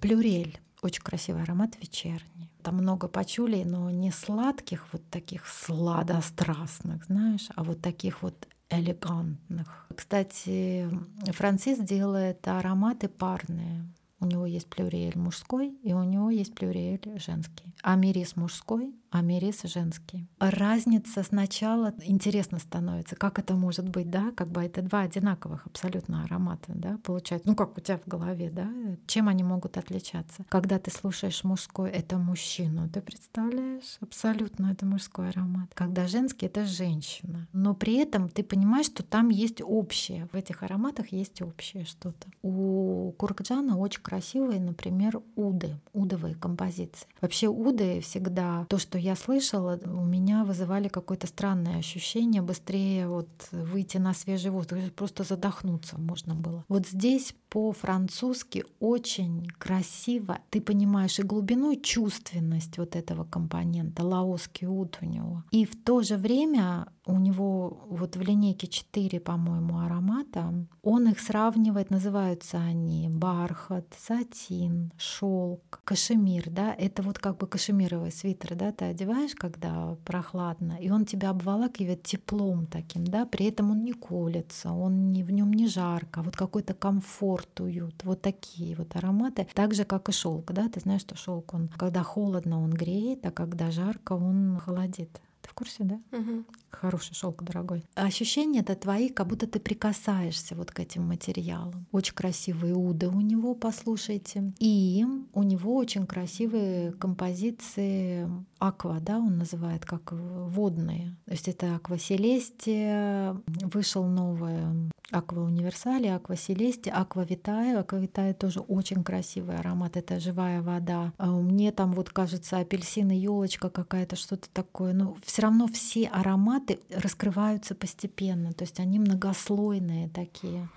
Плюрель. 0.00 0.58
Очень 0.82 1.02
красивый 1.02 1.42
аромат 1.42 1.76
вечерний. 1.78 2.39
Там 2.62 2.76
много 2.76 3.08
пачулей, 3.08 3.64
но 3.64 3.90
не 3.90 4.10
сладких, 4.10 4.86
вот 4.92 5.02
таких 5.10 5.46
сладострастных, 5.46 7.04
знаешь, 7.06 7.48
а 7.56 7.64
вот 7.64 7.80
таких 7.80 8.22
вот 8.22 8.48
элегантных. 8.70 9.86
Кстати, 9.94 10.88
Францис 11.32 11.78
делает 11.78 12.46
ароматы 12.46 13.08
парные. 13.08 13.84
У 14.20 14.26
него 14.26 14.44
есть 14.44 14.68
плюриэль 14.68 15.16
мужской, 15.16 15.70
и 15.82 15.94
у 15.94 16.04
него 16.04 16.28
есть 16.30 16.54
плюриэль 16.54 17.18
женский. 17.18 17.74
Америс 17.82 18.36
мужской, 18.36 18.94
америс 19.10 19.62
женский. 19.64 20.28
Разница 20.38 21.22
сначала 21.22 21.92
интересно 22.04 22.58
становится, 22.58 23.16
как 23.16 23.38
это 23.38 23.54
может 23.54 23.88
быть, 23.88 24.10
да, 24.10 24.32
как 24.36 24.48
бы 24.48 24.62
это 24.62 24.82
два 24.82 25.00
одинаковых 25.00 25.66
абсолютно 25.66 26.24
аромата, 26.24 26.72
да, 26.74 26.98
получается, 27.02 27.48
ну 27.48 27.56
как 27.56 27.76
у 27.76 27.80
тебя 27.80 27.98
в 27.98 28.08
голове, 28.08 28.50
да, 28.50 28.70
чем 29.06 29.28
они 29.28 29.42
могут 29.42 29.76
отличаться. 29.76 30.44
Когда 30.48 30.78
ты 30.78 30.90
слушаешь 30.90 31.44
мужской, 31.44 31.90
это 31.90 32.18
мужчину, 32.18 32.88
ты 32.88 33.00
представляешь, 33.00 33.98
абсолютно 34.00 34.68
это 34.72 34.86
мужской 34.86 35.30
аромат. 35.30 35.70
Когда 35.74 36.06
женский, 36.06 36.46
это 36.46 36.64
женщина. 36.64 37.48
Но 37.52 37.74
при 37.74 37.96
этом 37.96 38.28
ты 38.28 38.42
понимаешь, 38.44 38.86
что 38.86 39.02
там 39.02 39.28
есть 39.28 39.60
общее, 39.60 40.28
в 40.32 40.36
этих 40.36 40.62
ароматах 40.62 41.08
есть 41.12 41.42
общее 41.42 41.84
что-то. 41.84 42.28
У 42.42 43.12
Куркджана 43.18 43.76
очень 43.76 44.02
красивые, 44.02 44.60
например, 44.60 45.20
уды, 45.34 45.76
удовые 45.92 46.34
композиции. 46.34 47.08
Вообще 47.20 47.48
уды 47.48 48.00
всегда, 48.00 48.66
то, 48.68 48.78
что 48.78 48.99
я 49.00 49.16
слышала, 49.16 49.78
у 49.84 50.04
меня 50.04 50.44
вызывали 50.44 50.88
какое-то 50.88 51.26
странное 51.26 51.78
ощущение, 51.78 52.42
быстрее 52.42 53.08
вот 53.08 53.28
выйти 53.50 53.98
на 53.98 54.14
свежий 54.14 54.50
воздух, 54.50 54.78
просто 54.94 55.24
задохнуться 55.24 55.98
можно 55.98 56.34
было. 56.34 56.64
Вот 56.68 56.86
здесь 56.86 57.34
по-французски 57.48 58.64
очень 58.78 59.46
красиво. 59.58 60.38
Ты 60.50 60.60
понимаешь 60.60 61.18
и 61.18 61.22
глубину, 61.22 61.72
и 61.72 61.82
чувственность 61.82 62.78
вот 62.78 62.96
этого 62.96 63.24
компонента, 63.24 64.04
лаосский 64.04 64.66
ут 64.66 64.98
у 65.02 65.06
него. 65.06 65.42
И 65.50 65.64
в 65.64 65.82
то 65.82 66.02
же 66.02 66.16
время 66.16 66.86
у 67.10 67.18
него 67.18 67.78
вот 67.88 68.16
в 68.16 68.22
линейке 68.22 68.66
4, 68.66 69.20
по-моему, 69.20 69.78
аромата, 69.78 70.52
он 70.82 71.08
их 71.08 71.20
сравнивает, 71.20 71.90
называются 71.90 72.58
они 72.58 73.08
бархат, 73.08 73.86
сатин, 73.98 74.92
шелк, 74.96 75.80
кашемир, 75.84 76.50
да, 76.50 76.74
это 76.74 77.02
вот 77.02 77.18
как 77.18 77.36
бы 77.36 77.46
кашемировый 77.46 78.12
свитер, 78.12 78.54
да, 78.54 78.72
ты 78.72 78.86
одеваешь, 78.86 79.34
когда 79.34 79.96
прохладно, 80.04 80.76
и 80.80 80.90
он 80.90 81.04
тебя 81.04 81.30
обволакивает 81.30 82.02
теплом 82.02 82.66
таким, 82.66 83.04
да, 83.04 83.26
при 83.26 83.46
этом 83.46 83.70
он 83.70 83.80
не 83.84 83.92
колется, 83.92 84.72
он 84.72 85.12
не, 85.12 85.22
в 85.22 85.30
нем 85.30 85.52
не 85.52 85.66
жарко, 85.66 86.20
а 86.20 86.22
вот 86.22 86.36
какой-то 86.36 86.74
комфорт, 86.74 87.60
уют, 87.60 88.04
вот 88.04 88.22
такие 88.22 88.76
вот 88.76 88.96
ароматы, 88.96 89.46
так 89.54 89.74
же, 89.74 89.84
как 89.84 90.08
и 90.08 90.12
шелк, 90.12 90.52
да, 90.52 90.68
ты 90.68 90.80
знаешь, 90.80 91.02
что 91.02 91.16
шелк, 91.16 91.54
он, 91.54 91.68
когда 91.76 92.02
холодно, 92.02 92.62
он 92.62 92.70
греет, 92.70 93.26
а 93.26 93.30
когда 93.30 93.70
жарко, 93.70 94.12
он 94.12 94.58
холодит. 94.64 95.20
В 95.42 95.54
курсе, 95.54 95.84
да? 95.84 96.00
Угу. 96.12 96.44
Хороший 96.70 97.14
шелк, 97.14 97.42
дорогой. 97.42 97.84
Ощущения 97.94 98.60
это 98.60 98.74
твои, 98.74 99.08
как 99.08 99.26
будто 99.26 99.46
ты 99.46 99.60
прикасаешься 99.60 100.54
вот 100.54 100.70
к 100.70 100.80
этим 100.80 101.02
материалам. 101.02 101.86
Очень 101.92 102.14
красивые 102.14 102.74
уды 102.74 103.08
у 103.08 103.20
него, 103.20 103.54
послушайте. 103.54 104.52
И 104.58 105.04
у 105.32 105.42
него 105.42 105.76
очень 105.76 106.06
красивые 106.06 106.92
композиции 106.92 108.28
аква, 108.58 109.00
да, 109.00 109.18
он 109.18 109.38
называет 109.38 109.84
как 109.84 110.12
водные. 110.12 111.16
То 111.26 111.32
есть 111.32 111.48
это 111.48 111.76
аква 111.76 111.98
селестия, 111.98 113.36
вышел 113.46 114.04
новое 114.04 114.90
Аква 115.10 115.40
Универсали, 115.40 116.06
Аква 116.06 116.36
Селести, 116.36 116.88
Аква 116.88 117.24
Витая. 117.24 117.80
Аква 117.80 117.96
Витая 117.96 118.32
тоже 118.32 118.60
очень 118.60 119.02
красивый 119.02 119.56
аромат, 119.56 119.96
это 119.96 120.20
живая 120.20 120.62
вода. 120.62 121.12
А 121.18 121.26
мне 121.26 121.72
там 121.72 121.92
вот 121.92 122.10
кажется 122.10 122.58
апельсин 122.58 123.10
и 123.10 123.16
елочка 123.16 123.70
какая-то, 123.70 124.16
что-то 124.16 124.48
такое. 124.52 124.92
Но 124.92 125.16
все 125.24 125.42
равно 125.42 125.66
все 125.66 126.06
ароматы 126.06 126.59
раскрываются 126.90 127.74
постепенно, 127.74 128.52
то 128.52 128.64
есть 128.64 128.80
они 128.80 128.98
многослойные 128.98 130.08
такие. 130.08 130.68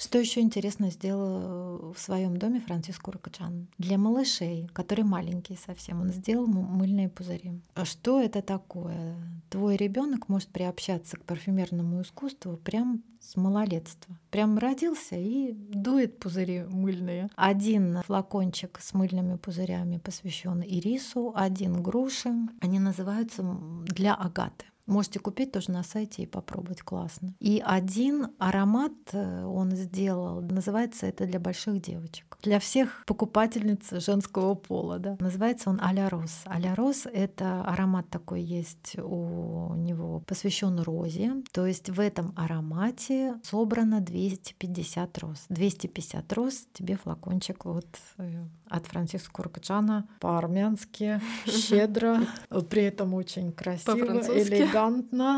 Что 0.00 0.18
еще 0.18 0.40
интересно 0.40 0.90
сделал 0.90 1.92
в 1.92 1.98
своем 1.98 2.38
доме 2.38 2.60
Франциск 2.60 3.02
Куркачан? 3.02 3.68
Для 3.76 3.98
малышей, 3.98 4.66
которые 4.72 5.04
маленькие 5.04 5.58
совсем, 5.58 6.00
он 6.00 6.10
сделал 6.10 6.46
мыльные 6.46 7.10
пузыри. 7.10 7.60
А 7.74 7.84
что 7.84 8.18
это 8.18 8.40
такое? 8.40 9.14
Твой 9.50 9.76
ребенок 9.76 10.30
может 10.30 10.48
приобщаться 10.48 11.18
к 11.18 11.24
парфюмерному 11.24 12.00
искусству 12.00 12.56
прям 12.56 13.02
с 13.20 13.36
малолетства. 13.36 14.16
Прям 14.30 14.56
родился 14.56 15.16
и 15.16 15.52
дует 15.52 16.18
пузыри 16.18 16.62
мыльные. 16.62 17.28
Один 17.36 18.00
флакончик 18.06 18.78
с 18.80 18.94
мыльными 18.94 19.36
пузырями 19.36 19.98
посвящен 19.98 20.62
ирису, 20.62 21.34
один 21.36 21.82
груши. 21.82 22.32
Они 22.62 22.78
называются 22.78 23.42
для 23.84 24.14
агаты. 24.14 24.64
Можете 24.90 25.20
купить 25.20 25.52
тоже 25.52 25.70
на 25.70 25.84
сайте 25.84 26.22
и 26.22 26.26
попробовать, 26.26 26.82
классно. 26.82 27.32
И 27.38 27.62
один 27.64 28.28
аромат 28.38 28.92
э, 29.12 29.44
он 29.44 29.70
сделал, 29.70 30.40
называется 30.40 31.06
это 31.06 31.26
для 31.26 31.38
больших 31.38 31.80
девочек. 31.80 32.36
Для 32.42 32.58
всех 32.58 33.04
покупательниц 33.06 33.88
женского 34.04 34.56
пола, 34.56 34.98
да. 34.98 35.16
Называется 35.20 35.70
он 35.70 35.80
Аля 35.80 36.08
Рос. 36.08 36.42
Аля 36.44 36.74
Рос— 36.74 37.06
это 37.12 37.62
аромат 37.62 38.10
такой 38.10 38.42
есть 38.42 38.96
у 38.98 39.74
него, 39.76 40.24
посвящен 40.26 40.80
розе. 40.80 41.34
То 41.52 41.66
есть 41.66 41.88
в 41.88 42.00
этом 42.00 42.32
аромате 42.36 43.36
собрано 43.44 44.00
250 44.00 45.18
роз. 45.18 45.44
250 45.50 46.32
роз 46.32 46.66
тебе 46.72 46.96
флакончик 46.96 47.64
вот 47.64 47.86
э, 48.18 48.44
от 48.68 48.86
Франциска 48.86 49.30
Куркачана 49.30 50.08
по-армянски, 50.18 51.20
щедро, 51.46 52.26
при 52.70 52.84
этом 52.84 53.14
очень 53.14 53.52
красиво, 53.52 53.94
элегантно, 53.94 54.79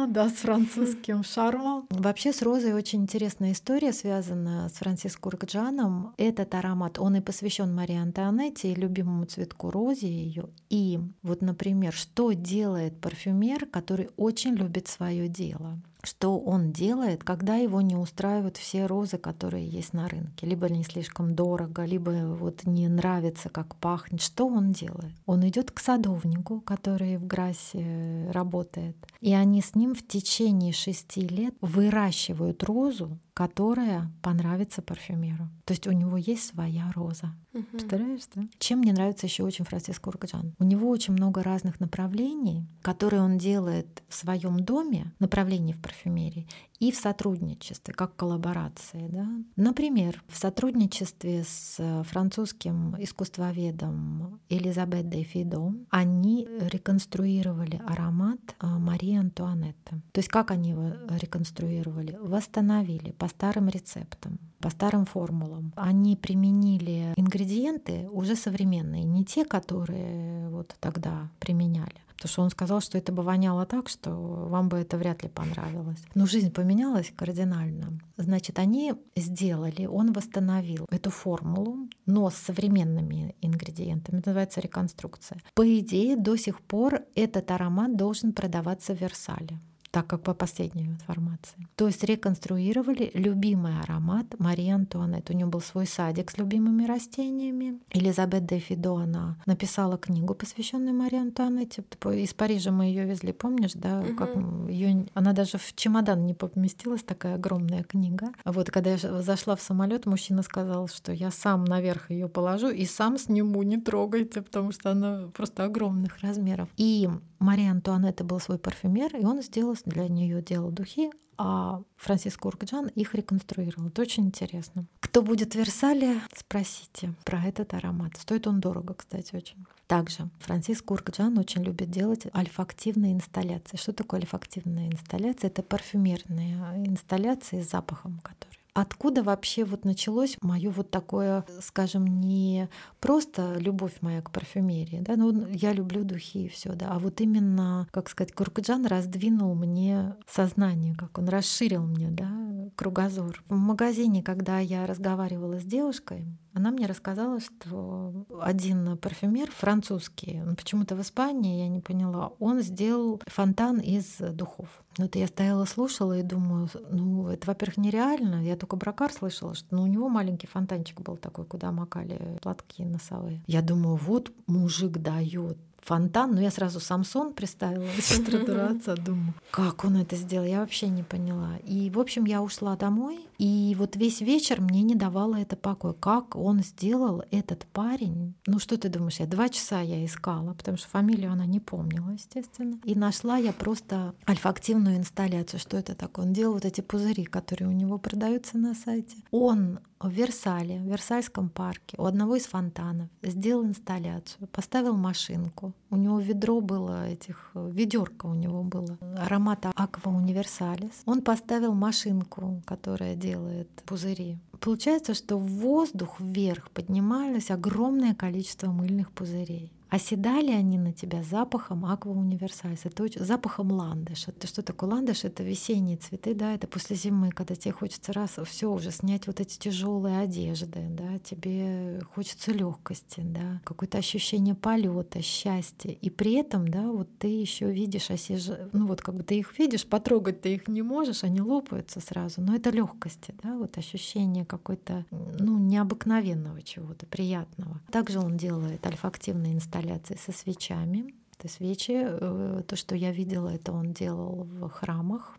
да, 0.06 0.28
с 0.28 0.34
французским 0.34 1.24
шармом. 1.24 1.86
Вообще 1.90 2.32
с 2.32 2.42
розой 2.42 2.74
очень 2.74 3.02
интересная 3.02 3.52
история 3.52 3.92
связана 3.92 4.68
с 4.68 4.74
Франциском 4.74 5.22
Куркаджаном. 5.22 6.14
Этот 6.16 6.54
аромат, 6.54 6.98
он 6.98 7.16
и 7.16 7.20
посвящен 7.20 7.74
Марии 7.74 7.96
Антуанетте, 7.96 8.74
любимому 8.74 9.24
цветку 9.24 9.70
розе 9.70 10.08
ее. 10.08 10.48
И 10.70 11.00
вот, 11.22 11.42
например, 11.42 11.92
что 11.92 12.32
делает 12.32 13.00
парфюмер, 13.00 13.66
который 13.66 14.10
очень 14.16 14.54
любит 14.54 14.88
свое 14.88 15.28
дело? 15.28 15.78
Что 16.02 16.38
он 16.38 16.72
делает, 16.72 17.24
когда 17.24 17.56
его 17.56 17.80
не 17.80 17.96
устраивают 17.96 18.56
все 18.56 18.86
розы, 18.86 19.18
которые 19.18 19.66
есть 19.66 19.92
на 19.92 20.08
рынке. 20.08 20.46
Либо 20.46 20.68
не 20.68 20.84
слишком 20.84 21.34
дорого, 21.34 21.84
либо 21.84 22.10
вот 22.10 22.64
не 22.64 22.88
нравится, 22.88 23.48
как 23.48 23.76
пахнет. 23.76 24.20
Что 24.20 24.46
он 24.46 24.72
делает? 24.72 25.14
Он 25.26 25.46
идет 25.48 25.70
к 25.70 25.78
садовнику, 25.78 26.60
который 26.60 27.16
в 27.16 27.26
Грасе 27.26 28.28
работает, 28.32 28.96
и 29.20 29.32
они 29.32 29.62
с 29.62 29.74
ним 29.74 29.94
в 29.94 30.06
течение 30.06 30.72
шести 30.72 31.22
лет 31.22 31.54
выращивают 31.60 32.64
розу, 32.64 33.18
которая 33.34 34.10
понравится 34.22 34.82
парфюмеру. 34.82 35.48
То 35.64 35.72
есть 35.72 35.86
у 35.86 35.92
него 35.92 36.16
есть 36.16 36.46
своя 36.46 36.90
роза. 36.94 37.34
Угу. 37.54 37.64
Представляешь, 37.72 38.22
да? 38.34 38.42
Чем 38.58 38.80
мне 38.80 38.92
нравится 38.92 39.26
еще 39.26 39.42
очень 39.42 39.64
Франциск 39.64 40.06
Ургаджан? 40.06 40.54
У 40.58 40.64
него 40.64 40.88
очень 40.88 41.12
много 41.12 41.42
разных 41.42 41.80
направлений, 41.80 42.66
которые 42.82 43.22
он 43.22 43.38
делает 43.38 44.02
в 44.08 44.14
своем 44.14 44.60
доме, 44.60 45.12
направлений 45.18 45.72
в 45.72 45.80
парфюмерии, 45.80 46.46
и 46.78 46.90
в 46.90 46.96
сотрудничестве, 46.96 47.94
как 47.94 48.16
коллаборации. 48.16 49.06
Да? 49.08 49.28
Например, 49.54 50.20
в 50.26 50.36
сотрудничестве 50.36 51.44
с 51.44 52.04
французским 52.08 52.96
искусствоведом 52.98 54.40
Элизабет 54.48 55.08
де 55.08 55.22
Фидо 55.22 55.72
они 55.90 56.48
реконструировали 56.60 57.80
аромат 57.86 58.40
а, 58.58 58.80
Марии 58.80 59.16
Антуанетты. 59.16 60.02
То 60.10 60.18
есть 60.18 60.28
как 60.28 60.50
они 60.50 60.70
его 60.70 60.92
реконструировали? 61.20 62.18
Восстановили 62.20 63.12
по 63.22 63.28
старым 63.28 63.68
рецептам, 63.68 64.40
по 64.58 64.68
старым 64.70 65.04
формулам. 65.04 65.72
Они 65.76 66.16
применили 66.16 67.14
ингредиенты 67.16 68.08
уже 68.10 68.34
современные, 68.34 69.04
не 69.04 69.24
те, 69.24 69.44
которые 69.44 70.48
вот 70.48 70.74
тогда 70.80 71.30
применяли, 71.38 72.00
Потому 72.16 72.32
что 72.32 72.42
он 72.42 72.50
сказал, 72.50 72.80
что 72.80 72.98
это 72.98 73.12
бы 73.12 73.22
воняло 73.22 73.64
так, 73.64 73.88
что 73.88 74.10
вам 74.50 74.68
бы 74.68 74.78
это 74.78 74.96
вряд 74.96 75.22
ли 75.22 75.28
понравилось. 75.28 76.02
Но 76.16 76.26
жизнь 76.26 76.50
поменялась 76.50 77.12
кардинально. 77.16 78.00
Значит, 78.16 78.58
они 78.58 78.94
сделали, 79.16 79.86
он 79.86 80.12
восстановил 80.12 80.86
эту 80.90 81.10
формулу, 81.10 81.88
но 82.06 82.28
с 82.28 82.34
современными 82.34 83.36
ингредиентами. 83.40 84.18
Это 84.18 84.30
называется 84.30 84.60
реконструкция. 84.60 85.38
По 85.54 85.64
идее, 85.78 86.16
до 86.16 86.36
сих 86.36 86.60
пор 86.60 87.02
этот 87.14 87.50
аромат 87.52 87.96
должен 87.96 88.32
продаваться 88.32 88.94
в 88.94 89.00
Версале 89.00 89.60
так 89.92 90.06
как 90.06 90.22
по 90.22 90.32
последней 90.32 90.86
информации. 90.86 91.68
То 91.76 91.86
есть 91.86 92.02
реконструировали 92.02 93.10
любимый 93.12 93.78
аромат 93.78 94.26
Марии 94.38 94.70
Антуанет. 94.70 95.28
У 95.28 95.34
нее 95.34 95.46
был 95.46 95.60
свой 95.60 95.86
садик 95.86 96.30
с 96.30 96.38
любимыми 96.38 96.86
растениями. 96.86 97.78
Элизабет 97.90 98.46
де 98.46 98.58
Фидо, 98.58 98.96
она 98.96 99.36
написала 99.44 99.98
книгу, 99.98 100.34
посвященную 100.34 100.94
Марии 100.94 101.20
Антуанетте. 101.20 101.84
Из 102.04 102.32
Парижа 102.32 102.72
мы 102.72 102.86
ее 102.86 103.04
везли, 103.04 103.32
помнишь, 103.32 103.74
да? 103.74 104.00
Угу. 104.00 104.16
Как 104.16 104.30
ее, 104.70 105.06
она 105.12 105.32
даже 105.34 105.58
в 105.58 105.74
чемодан 105.76 106.24
не 106.24 106.32
поместилась, 106.32 107.02
такая 107.02 107.34
огромная 107.34 107.82
книга. 107.82 108.32
Вот 108.46 108.70
когда 108.70 108.92
я 108.92 109.22
зашла 109.22 109.56
в 109.56 109.60
самолет, 109.60 110.06
мужчина 110.06 110.42
сказал, 110.42 110.88
что 110.88 111.12
я 111.12 111.30
сам 111.30 111.64
наверх 111.64 112.10
ее 112.10 112.30
положу 112.30 112.70
и 112.70 112.86
сам 112.86 113.18
сниму, 113.18 113.62
не 113.62 113.76
трогайте, 113.76 114.40
потому 114.40 114.72
что 114.72 114.92
она 114.92 115.28
просто 115.34 115.64
огромных 115.64 116.20
размеров. 116.20 116.70
И 116.78 117.10
Мария 117.42 117.70
Антуанетта 117.70 118.24
был 118.24 118.40
свой 118.40 118.58
парфюмер, 118.58 119.16
и 119.16 119.24
он 119.24 119.42
сделал 119.42 119.76
для 119.84 120.08
нее 120.08 120.42
делал 120.42 120.70
духи, 120.70 121.10
а 121.38 121.82
Франциско 121.96 122.46
Уркджан 122.46 122.88
их 122.88 123.14
реконструировал. 123.14 123.88
Это 123.88 124.02
очень 124.02 124.26
интересно. 124.26 124.86
Кто 125.00 125.22
будет 125.22 125.54
в 125.54 125.58
Версале, 125.58 126.20
спросите 126.36 127.14
про 127.24 127.42
этот 127.44 127.74
аромат. 127.74 128.16
Стоит 128.16 128.46
он 128.46 128.60
дорого, 128.60 128.94
кстати, 128.94 129.34
очень. 129.34 129.66
Также 129.88 130.30
Франциско 130.40 130.92
Уркджан 130.92 131.36
очень 131.38 131.62
любит 131.64 131.90
делать 131.90 132.26
альфактивные 132.34 133.12
инсталляции. 133.12 133.76
Что 133.76 133.92
такое 133.92 134.20
альфактивная 134.20 134.86
инсталляция? 134.86 135.48
Это 135.48 135.62
парфюмерные 135.62 136.86
инсталляции 136.86 137.60
с 137.60 137.70
запахом, 137.70 138.20
который 138.22 138.61
Откуда 138.74 139.22
вообще 139.22 139.64
вот 139.64 139.84
началось 139.84 140.38
мое 140.40 140.70
вот 140.70 140.90
такое, 140.90 141.44
скажем, 141.60 142.06
не 142.06 142.70
просто 143.00 143.56
любовь 143.58 143.98
моя 144.00 144.22
к 144.22 144.30
парфюмерии, 144.30 145.00
да, 145.00 145.16
ну 145.16 145.46
я 145.48 145.74
люблю 145.74 146.04
духи 146.04 146.46
и 146.46 146.48
все, 146.48 146.72
да, 146.72 146.88
а 146.90 146.98
вот 146.98 147.20
именно, 147.20 147.86
как 147.90 148.08
сказать, 148.08 148.32
Куркджан 148.32 148.86
раздвинул 148.86 149.54
мне 149.54 150.16
сознание, 150.26 150.94
как 150.94 151.18
он 151.18 151.28
расширил 151.28 151.82
мне, 151.82 152.08
да, 152.10 152.30
кругозор. 152.74 153.42
В 153.50 153.56
магазине, 153.56 154.22
когда 154.22 154.58
я 154.58 154.86
разговаривала 154.86 155.60
с 155.60 155.64
девушкой, 155.64 156.26
она 156.54 156.70
мне 156.70 156.86
рассказала, 156.86 157.40
что 157.40 158.26
один 158.40 158.96
парфюмер 158.98 159.50
французский, 159.50 160.42
почему-то 160.56 160.94
в 160.96 161.00
Испании, 161.00 161.62
я 161.62 161.68
не 161.68 161.80
поняла, 161.80 162.32
он 162.38 162.60
сделал 162.62 163.20
фонтан 163.26 163.78
из 163.78 164.16
духов. 164.18 164.68
Вот 164.98 165.16
я 165.16 165.26
стояла, 165.26 165.64
слушала 165.64 166.18
и 166.18 166.22
думаю, 166.22 166.68
ну, 166.90 167.28
это, 167.28 167.46
во-первых, 167.46 167.78
нереально. 167.78 168.44
Я 168.44 168.56
только 168.56 168.76
бракар 168.76 169.10
слышала, 169.10 169.54
что 169.54 169.66
ну, 169.70 169.82
у 169.82 169.86
него 169.86 170.08
маленький 170.08 170.46
фонтанчик 170.46 171.00
был 171.00 171.16
такой, 171.16 171.46
куда 171.46 171.72
макали 171.72 172.38
платки 172.42 172.84
носовые. 172.84 173.42
Я 173.46 173.62
думаю, 173.62 173.96
вот 173.96 174.30
мужик 174.46 174.98
дает 174.98 175.56
фонтан, 175.82 176.34
но 176.34 176.40
я 176.40 176.50
сразу 176.50 176.80
Самсон 176.80 177.32
представила, 177.32 177.88
сестра 178.00 178.94
думаю, 178.96 179.34
как 179.50 179.84
он 179.84 179.96
это 179.96 180.16
сделал, 180.16 180.46
я 180.46 180.60
вообще 180.60 180.88
не 180.88 181.02
поняла. 181.02 181.56
И, 181.64 181.90
в 181.90 181.98
общем, 181.98 182.24
я 182.24 182.42
ушла 182.42 182.76
домой, 182.76 183.26
и 183.42 183.74
вот 183.76 183.96
весь 183.96 184.20
вечер 184.20 184.60
мне 184.60 184.82
не 184.82 184.94
давало 184.94 185.34
это 185.34 185.56
покоя. 185.56 185.94
Как 185.94 186.36
он 186.36 186.62
сделал 186.62 187.24
этот 187.32 187.66
парень? 187.66 188.34
Ну, 188.46 188.60
что 188.60 188.78
ты 188.78 188.88
думаешь, 188.88 189.18
я 189.18 189.26
два 189.26 189.48
часа 189.48 189.80
я 189.80 190.04
искала, 190.04 190.54
потому 190.54 190.76
что 190.76 190.86
фамилию 190.88 191.32
она 191.32 191.44
не 191.44 191.58
помнила, 191.58 192.10
естественно. 192.10 192.78
И 192.84 192.94
нашла 192.94 193.38
я 193.38 193.52
просто 193.52 194.14
альфа-активную 194.28 194.96
инсталляцию. 194.96 195.58
Что 195.58 195.76
это 195.76 195.96
такое? 195.96 196.26
Он 196.26 196.32
делал 196.32 196.54
вот 196.54 196.64
эти 196.64 196.82
пузыри, 196.82 197.24
которые 197.24 197.68
у 197.68 197.72
него 197.72 197.98
продаются 197.98 198.58
на 198.58 198.76
сайте. 198.76 199.16
Он 199.32 199.80
в 199.98 200.10
Версале, 200.10 200.78
в 200.78 200.84
Версальском 200.84 201.48
парке, 201.48 201.96
у 201.98 202.04
одного 202.04 202.36
из 202.36 202.46
фонтанов 202.46 203.08
сделал 203.22 203.64
инсталляцию, 203.64 204.46
поставил 204.52 204.96
машинку. 204.96 205.72
У 205.92 205.96
него 205.96 206.18
ведро 206.20 206.62
было 206.62 207.06
этих, 207.06 207.50
ведерко 207.54 208.24
у 208.24 208.32
него 208.32 208.62
было, 208.62 208.96
аромата 209.18 209.70
Аква 209.76 210.08
Универсалис. 210.08 211.02
Он 211.04 211.20
поставил 211.20 211.74
машинку, 211.74 212.62
которая 212.64 213.14
делает 213.14 213.68
пузыри. 213.84 214.38
Получается, 214.58 215.12
что 215.12 215.36
воздух 215.36 216.18
вверх 216.18 216.70
поднималось 216.70 217.50
огромное 217.50 218.14
количество 218.14 218.70
мыльных 218.70 219.10
пузырей. 219.10 219.70
Оседали 219.92 220.52
они 220.52 220.78
на 220.78 220.94
тебя 220.94 221.22
запахом 221.22 221.84
аква 221.84 222.12
универсалис. 222.12 222.86
Это 222.86 223.02
очень... 223.02 223.22
запахом 223.22 223.70
ландыш. 223.72 224.26
Это 224.26 224.46
что 224.46 224.62
такое 224.62 224.88
ландыш? 224.88 225.24
Это 225.24 225.42
весенние 225.42 225.98
цветы, 225.98 226.34
да, 226.34 226.54
это 226.54 226.66
после 226.66 226.96
зимы, 226.96 227.28
когда 227.28 227.54
тебе 227.54 227.72
хочется 227.72 228.14
раз 228.14 228.38
все 228.46 228.72
уже 228.72 228.90
снять 228.90 229.26
вот 229.26 229.40
эти 229.40 229.58
тяжелые 229.58 230.20
одежды, 230.20 230.86
да, 230.88 231.18
тебе 231.18 232.00
хочется 232.14 232.52
легкости, 232.52 233.20
да, 233.20 233.60
какое-то 233.64 233.98
ощущение 233.98 234.54
полета, 234.54 235.20
счастья. 235.20 235.90
И 235.90 236.08
при 236.08 236.36
этом, 236.36 236.68
да, 236.68 236.90
вот 236.90 237.10
ты 237.18 237.26
еще 237.26 237.70
видишь 237.70 238.10
осеж... 238.10 238.48
ну 238.72 238.86
вот 238.86 239.02
как 239.02 239.14
бы 239.14 239.22
ты 239.24 239.40
их 239.40 239.58
видишь, 239.58 239.84
потрогать 239.84 240.40
ты 240.40 240.54
их 240.54 240.68
не 240.68 240.80
можешь, 240.80 241.22
они 241.22 241.42
лопаются 241.42 242.00
сразу, 242.00 242.40
но 242.40 242.54
это 242.54 242.70
легкости, 242.70 243.34
да, 243.42 243.58
вот 243.58 243.76
ощущение 243.76 244.46
какой-то, 244.46 245.04
ну, 245.10 245.58
необыкновенного 245.58 246.62
чего-то, 246.62 247.04
приятного. 247.04 247.78
Также 247.90 248.20
он 248.20 248.38
делает 248.38 248.86
альфа-активные 248.86 249.52
инсталляции 249.52 249.81
инсталляции 249.82 250.16
со 250.16 250.32
свечами. 250.32 251.14
Это 251.38 251.48
свечи, 251.48 251.92
э, 252.04 252.62
то, 252.66 252.76
что 252.76 252.94
я 252.94 253.10
видела, 253.10 253.48
это 253.48 253.72
он 253.72 253.92
делал 253.92 254.44
в 254.44 254.68
храмах. 254.68 255.36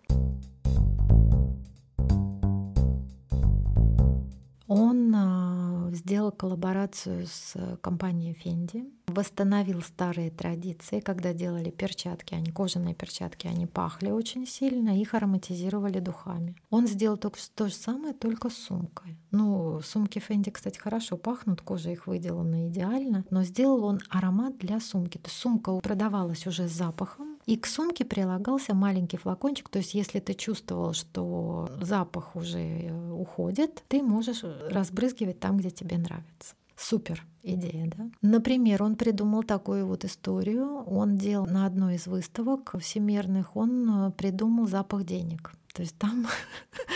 Он 4.68 5.14
а, 5.16 5.63
сделал 5.96 6.32
коллаборацию 6.32 7.28
с 7.28 7.56
компанией 7.82 8.34
Fendi, 8.34 8.92
восстановил 9.08 9.82
старые 9.82 10.32
традиции, 10.32 11.00
когда 11.00 11.34
делали 11.34 11.70
перчатки, 11.70 12.34
они 12.34 12.52
кожаные 12.52 12.96
перчатки, 12.96 13.48
они 13.48 13.66
пахли 13.66 14.12
очень 14.12 14.48
сильно, 14.48 15.00
их 15.00 15.14
ароматизировали 15.14 16.00
духами. 16.00 16.56
Он 16.70 16.88
сделал 16.88 17.18
только 17.18 17.40
то 17.56 17.68
же 17.68 17.74
самое, 17.74 18.14
только 18.14 18.50
с 18.50 18.56
сумкой. 18.56 19.18
Ну, 19.32 19.82
сумки 19.82 20.20
Fendi, 20.20 20.52
кстати, 20.52 20.78
хорошо 20.78 21.18
пахнут, 21.18 21.62
кожа 21.62 21.92
их 21.92 22.08
выделана 22.08 22.68
идеально, 22.68 23.26
но 23.30 23.44
сделал 23.44 23.84
он 23.86 24.00
аромат 24.10 24.58
для 24.58 24.80
сумки. 24.80 25.18
То 25.18 25.28
есть 25.28 25.40
сумка 25.40 25.80
продавалась 25.80 26.48
уже 26.48 26.68
с 26.68 26.72
запахом, 26.72 27.33
и 27.46 27.58
к 27.58 27.68
сумке 27.68 28.06
прилагался 28.06 28.74
маленький 28.74 29.18
флакончик, 29.18 29.70
то 29.70 29.80
есть 29.80 29.94
если 29.94 30.20
ты 30.20 30.34
чувствовал, 30.34 30.94
что 30.94 31.70
запах 31.82 32.36
уже 32.36 32.60
э, 32.60 33.12
уходит, 33.12 33.84
ты 33.88 34.02
можешь 34.02 34.44
разбрызгивать 34.44 35.40
там, 35.40 35.58
где 35.58 35.70
тебе 35.70 35.98
нравится. 35.98 36.56
Супер 36.76 37.24
идея, 37.44 37.92
да? 37.96 38.10
Например, 38.22 38.84
он 38.84 38.96
придумал 38.96 39.44
такую 39.44 39.86
вот 39.86 40.06
историю. 40.06 40.84
Он 40.86 41.18
делал 41.18 41.46
на 41.46 41.66
одной 41.66 41.96
из 41.96 42.08
выставок 42.08 42.76
всемирных, 42.80 43.56
он 43.56 44.08
э, 44.08 44.12
придумал 44.12 44.68
запах 44.68 45.04
денег. 45.06 45.52
То 45.74 45.82
есть 45.82 45.98
там, 45.98 46.28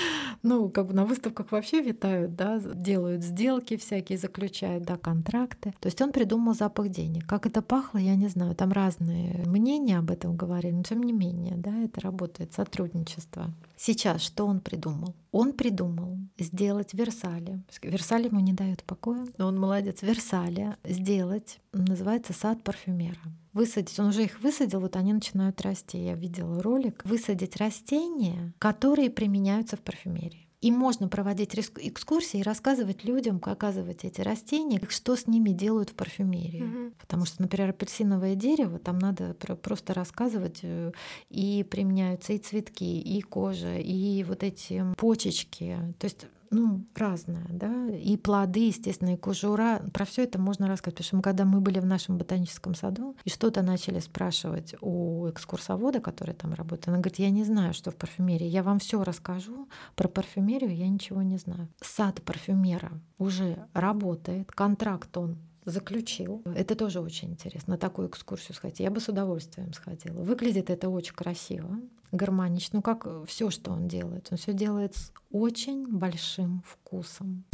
ну, 0.47 0.69
как 0.69 0.87
бы 0.87 0.93
на 0.93 1.05
выставках 1.05 1.51
вообще 1.51 1.81
витают, 1.81 2.35
да, 2.35 2.59
делают 2.59 3.23
сделки 3.23 3.75
всякие, 3.75 4.17
заключают, 4.17 4.85
да, 4.85 4.97
контракты. 4.97 5.73
То 5.79 5.87
есть 5.87 6.01
он 6.01 6.11
придумал 6.11 6.53
запах 6.53 6.89
денег. 6.89 7.27
Как 7.27 7.45
это 7.45 7.61
пахло, 7.61 7.97
я 7.97 8.15
не 8.15 8.29
знаю. 8.29 8.55
Там 8.55 8.71
разные 8.71 9.43
мнения 9.45 9.97
об 9.97 10.09
этом 10.09 10.37
говорили, 10.37 10.73
но 10.73 10.83
тем 10.83 11.03
не 11.03 11.11
менее, 11.11 11.55
да, 11.57 11.77
это 11.83 11.99
работает, 12.01 12.53
сотрудничество. 12.53 13.53
Сейчас 13.75 14.21
что 14.21 14.45
он 14.45 14.61
придумал? 14.61 15.13
Он 15.31 15.51
придумал 15.51 16.17
сделать 16.39 16.93
Версале. 16.93 17.61
Версале 17.83 18.27
ему 18.27 18.39
не 18.39 18.53
дают 18.53 18.83
покоя, 18.83 19.25
но 19.37 19.47
он 19.47 19.59
молодец. 19.59 20.01
Версале 20.01 20.77
сделать, 20.85 21.59
называется 21.73 22.33
сад 22.33 22.63
парфюмера 22.63 23.19
высадить, 23.57 23.99
он 23.99 24.07
уже 24.07 24.23
их 24.23 24.39
высадил, 24.41 24.79
вот 24.79 24.95
они 24.95 25.11
начинают 25.11 25.59
расти. 25.61 25.97
Я 25.97 26.13
видела 26.13 26.61
ролик. 26.61 27.01
Высадить 27.03 27.57
растения, 27.57 28.53
которые 28.59 29.09
применяются 29.09 29.75
в 29.75 29.81
парфюмерии. 29.81 30.47
И 30.59 30.71
можно 30.71 31.07
проводить 31.07 31.53
экскурсии 31.53 32.39
и 32.39 32.43
рассказывать 32.43 33.03
людям, 33.03 33.39
оказывать 33.43 34.03
эти 34.03 34.21
растения, 34.21 34.81
что 34.89 35.15
с 35.15 35.27
ними 35.27 35.51
делают 35.51 35.91
в 35.91 35.93
парфюмерии. 35.93 36.63
Угу. 36.63 36.93
Потому 36.99 37.25
что, 37.25 37.43
например, 37.43 37.69
апельсиновое 37.69 38.33
дерево, 38.33 38.79
там 38.79 38.97
надо 38.97 39.35
просто 39.35 39.93
рассказывать, 39.93 40.59
э, 40.63 40.93
и 41.29 41.63
применяются 41.69 42.33
и 42.33 42.39
цветки, 42.39 42.99
и 42.99 43.21
кожа, 43.21 43.77
и 43.77 44.23
вот 44.23 44.41
эти 44.41 44.83
почечки. 44.97 45.77
То 45.99 46.05
есть 46.05 46.25
ну, 46.49 46.85
разное, 46.95 47.47
да, 47.49 47.89
и 47.89 48.17
плоды, 48.17 48.67
естественно, 48.67 49.13
и 49.13 49.17
кожура. 49.17 49.81
Про 49.93 50.05
все 50.05 50.23
это 50.23 50.39
можно 50.39 50.67
рассказать, 50.67 50.97
потому 50.97 51.21
что 51.21 51.21
когда 51.21 51.45
мы 51.45 51.61
были 51.61 51.79
в 51.79 51.85
нашем 51.85 52.17
ботаническом 52.17 52.75
саду 52.75 53.15
и 53.23 53.29
что-то 53.29 53.61
начали 53.61 53.99
спрашивать 53.99 54.75
у 54.81 55.29
экскурсовода, 55.29 55.99
который 55.99 56.33
там 56.33 56.53
работает, 56.53 56.87
она 56.89 56.97
говорит, 56.97 57.19
я 57.19 57.29
не 57.29 57.43
знаю, 57.43 57.73
что 57.73 57.91
в 57.91 57.95
парфюмерии, 57.95 58.47
я 58.47 58.63
вам 58.63 58.79
все 58.79 59.03
расскажу, 59.03 59.67
про 59.95 60.07
парфюмерию 60.07 60.75
я 60.75 60.87
ничего 60.87 61.21
не 61.21 61.37
знаю. 61.37 61.69
Сад 61.81 62.21
парфюмера 62.21 62.91
уже 63.17 63.65
работает, 63.73 64.51
контракт 64.51 65.15
он 65.17 65.37
заключил. 65.65 66.41
Это 66.45 66.75
тоже 66.75 67.01
очень 67.01 67.31
интересно, 67.31 67.73
на 67.73 67.77
такую 67.77 68.07
экскурсию 68.07 68.55
сходить. 68.55 68.79
Я 68.79 68.89
бы 68.89 68.99
с 68.99 69.09
удовольствием 69.09 69.73
сходила. 69.73 70.21
Выглядит 70.21 70.69
это 70.69 70.89
очень 70.89 71.13
красиво, 71.13 71.77
гармонично. 72.11 72.77
Ну, 72.77 72.81
как 72.81 73.07
все, 73.25 73.49
что 73.49 73.71
он 73.71 73.87
делает. 73.87 74.27
Он 74.31 74.37
все 74.37 74.53
делает 74.53 74.95
с 74.95 75.11
очень 75.31 75.87
большим 75.87 76.63
вкусом. 76.65 77.45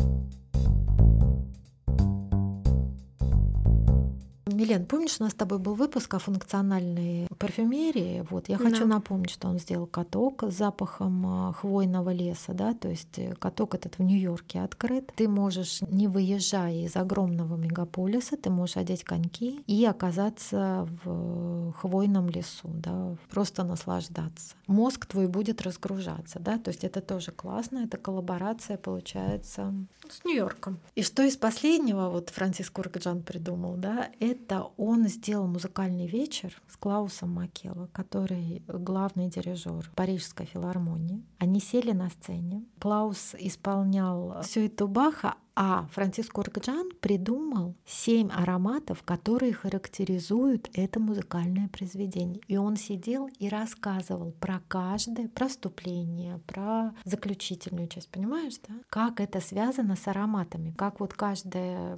Милен, 4.63 4.85
помнишь, 4.85 5.17
у 5.19 5.23
нас 5.23 5.33
с 5.33 5.35
тобой 5.35 5.59
был 5.59 5.73
выпуск 5.73 6.13
о 6.13 6.19
функциональной 6.19 7.27
парфюмерии? 7.37 8.25
Вот, 8.29 8.47
я 8.47 8.57
хочу 8.57 8.87
да. 8.87 8.95
напомнить, 8.95 9.31
что 9.31 9.49
он 9.49 9.59
сделал 9.59 9.87
каток 9.87 10.43
с 10.43 10.53
запахом 10.53 11.25
а, 11.27 11.51
хвойного 11.51 12.11
леса, 12.11 12.53
да, 12.53 12.73
то 12.73 12.87
есть 12.87 13.19
э, 13.19 13.33
каток 13.33 13.75
этот 13.75 13.97
в 13.97 14.03
Нью-Йорке 14.03 14.61
открыт. 14.61 15.11
Ты 15.17 15.27
можешь, 15.27 15.81
не 15.81 16.07
выезжая 16.07 16.85
из 16.85 16.95
огромного 16.95 17.57
мегаполиса, 17.57 18.37
ты 18.37 18.49
можешь 18.49 18.77
одеть 18.77 19.03
коньки 19.03 19.61
и 19.67 19.83
оказаться 19.83 20.87
в 21.03 21.73
хвойном 21.73 22.29
лесу, 22.29 22.69
да, 22.69 23.17
просто 23.29 23.65
наслаждаться. 23.65 24.55
Мозг 24.67 25.07
твой 25.07 25.27
будет 25.27 25.61
разгружаться, 25.61 26.39
да, 26.39 26.57
то 26.57 26.69
есть 26.69 26.85
это 26.85 27.01
тоже 27.01 27.33
классно, 27.33 27.79
это 27.79 27.97
коллаборация 27.97 28.77
получается 28.77 29.73
с 30.09 30.23
Нью-Йорком. 30.23 30.79
И 30.95 31.03
что 31.03 31.21
из 31.23 31.35
последнего 31.35 32.09
вот 32.09 32.29
Франциск 32.29 32.79
Ургаджан 32.79 33.23
придумал, 33.23 33.75
да, 33.75 34.09
это 34.21 34.52
это 34.53 34.71
он 34.77 35.07
сделал 35.07 35.47
музыкальный 35.47 36.05
вечер 36.05 36.61
с 36.67 36.77
Клаусом 36.77 37.31
Макело, 37.31 37.89
который 37.91 38.63
главный 38.67 39.27
дирижер 39.27 39.89
Парижской 39.95 40.45
филармонии. 40.45 41.23
Они 41.39 41.59
сели 41.59 41.91
на 41.91 42.09
сцене. 42.09 42.63
Клаус 42.79 43.35
исполнял 43.39 44.41
всю 44.43 44.61
эту 44.61 44.87
Баха, 44.87 45.35
а 45.55 45.87
Франциско 45.91 46.39
Ургджан 46.39 46.89
придумал 46.99 47.75
семь 47.85 48.29
ароматов, 48.31 49.03
которые 49.03 49.53
характеризуют 49.53 50.69
это 50.73 50.99
музыкальное 50.99 51.67
произведение. 51.67 52.41
И 52.47 52.57
он 52.57 52.75
сидел 52.75 53.29
и 53.39 53.49
рассказывал 53.49 54.31
про 54.39 54.61
каждое, 54.67 55.27
про 55.27 55.47
вступление, 55.47 56.39
про 56.47 56.93
заключительную 57.05 57.87
часть, 57.87 58.09
понимаешь, 58.09 58.55
да? 58.67 58.73
Как 58.89 59.19
это 59.19 59.41
связано 59.41 59.95
с 59.95 60.07
ароматами, 60.07 60.71
как 60.71 60.99
вот 60.99 61.13
каждая 61.13 61.97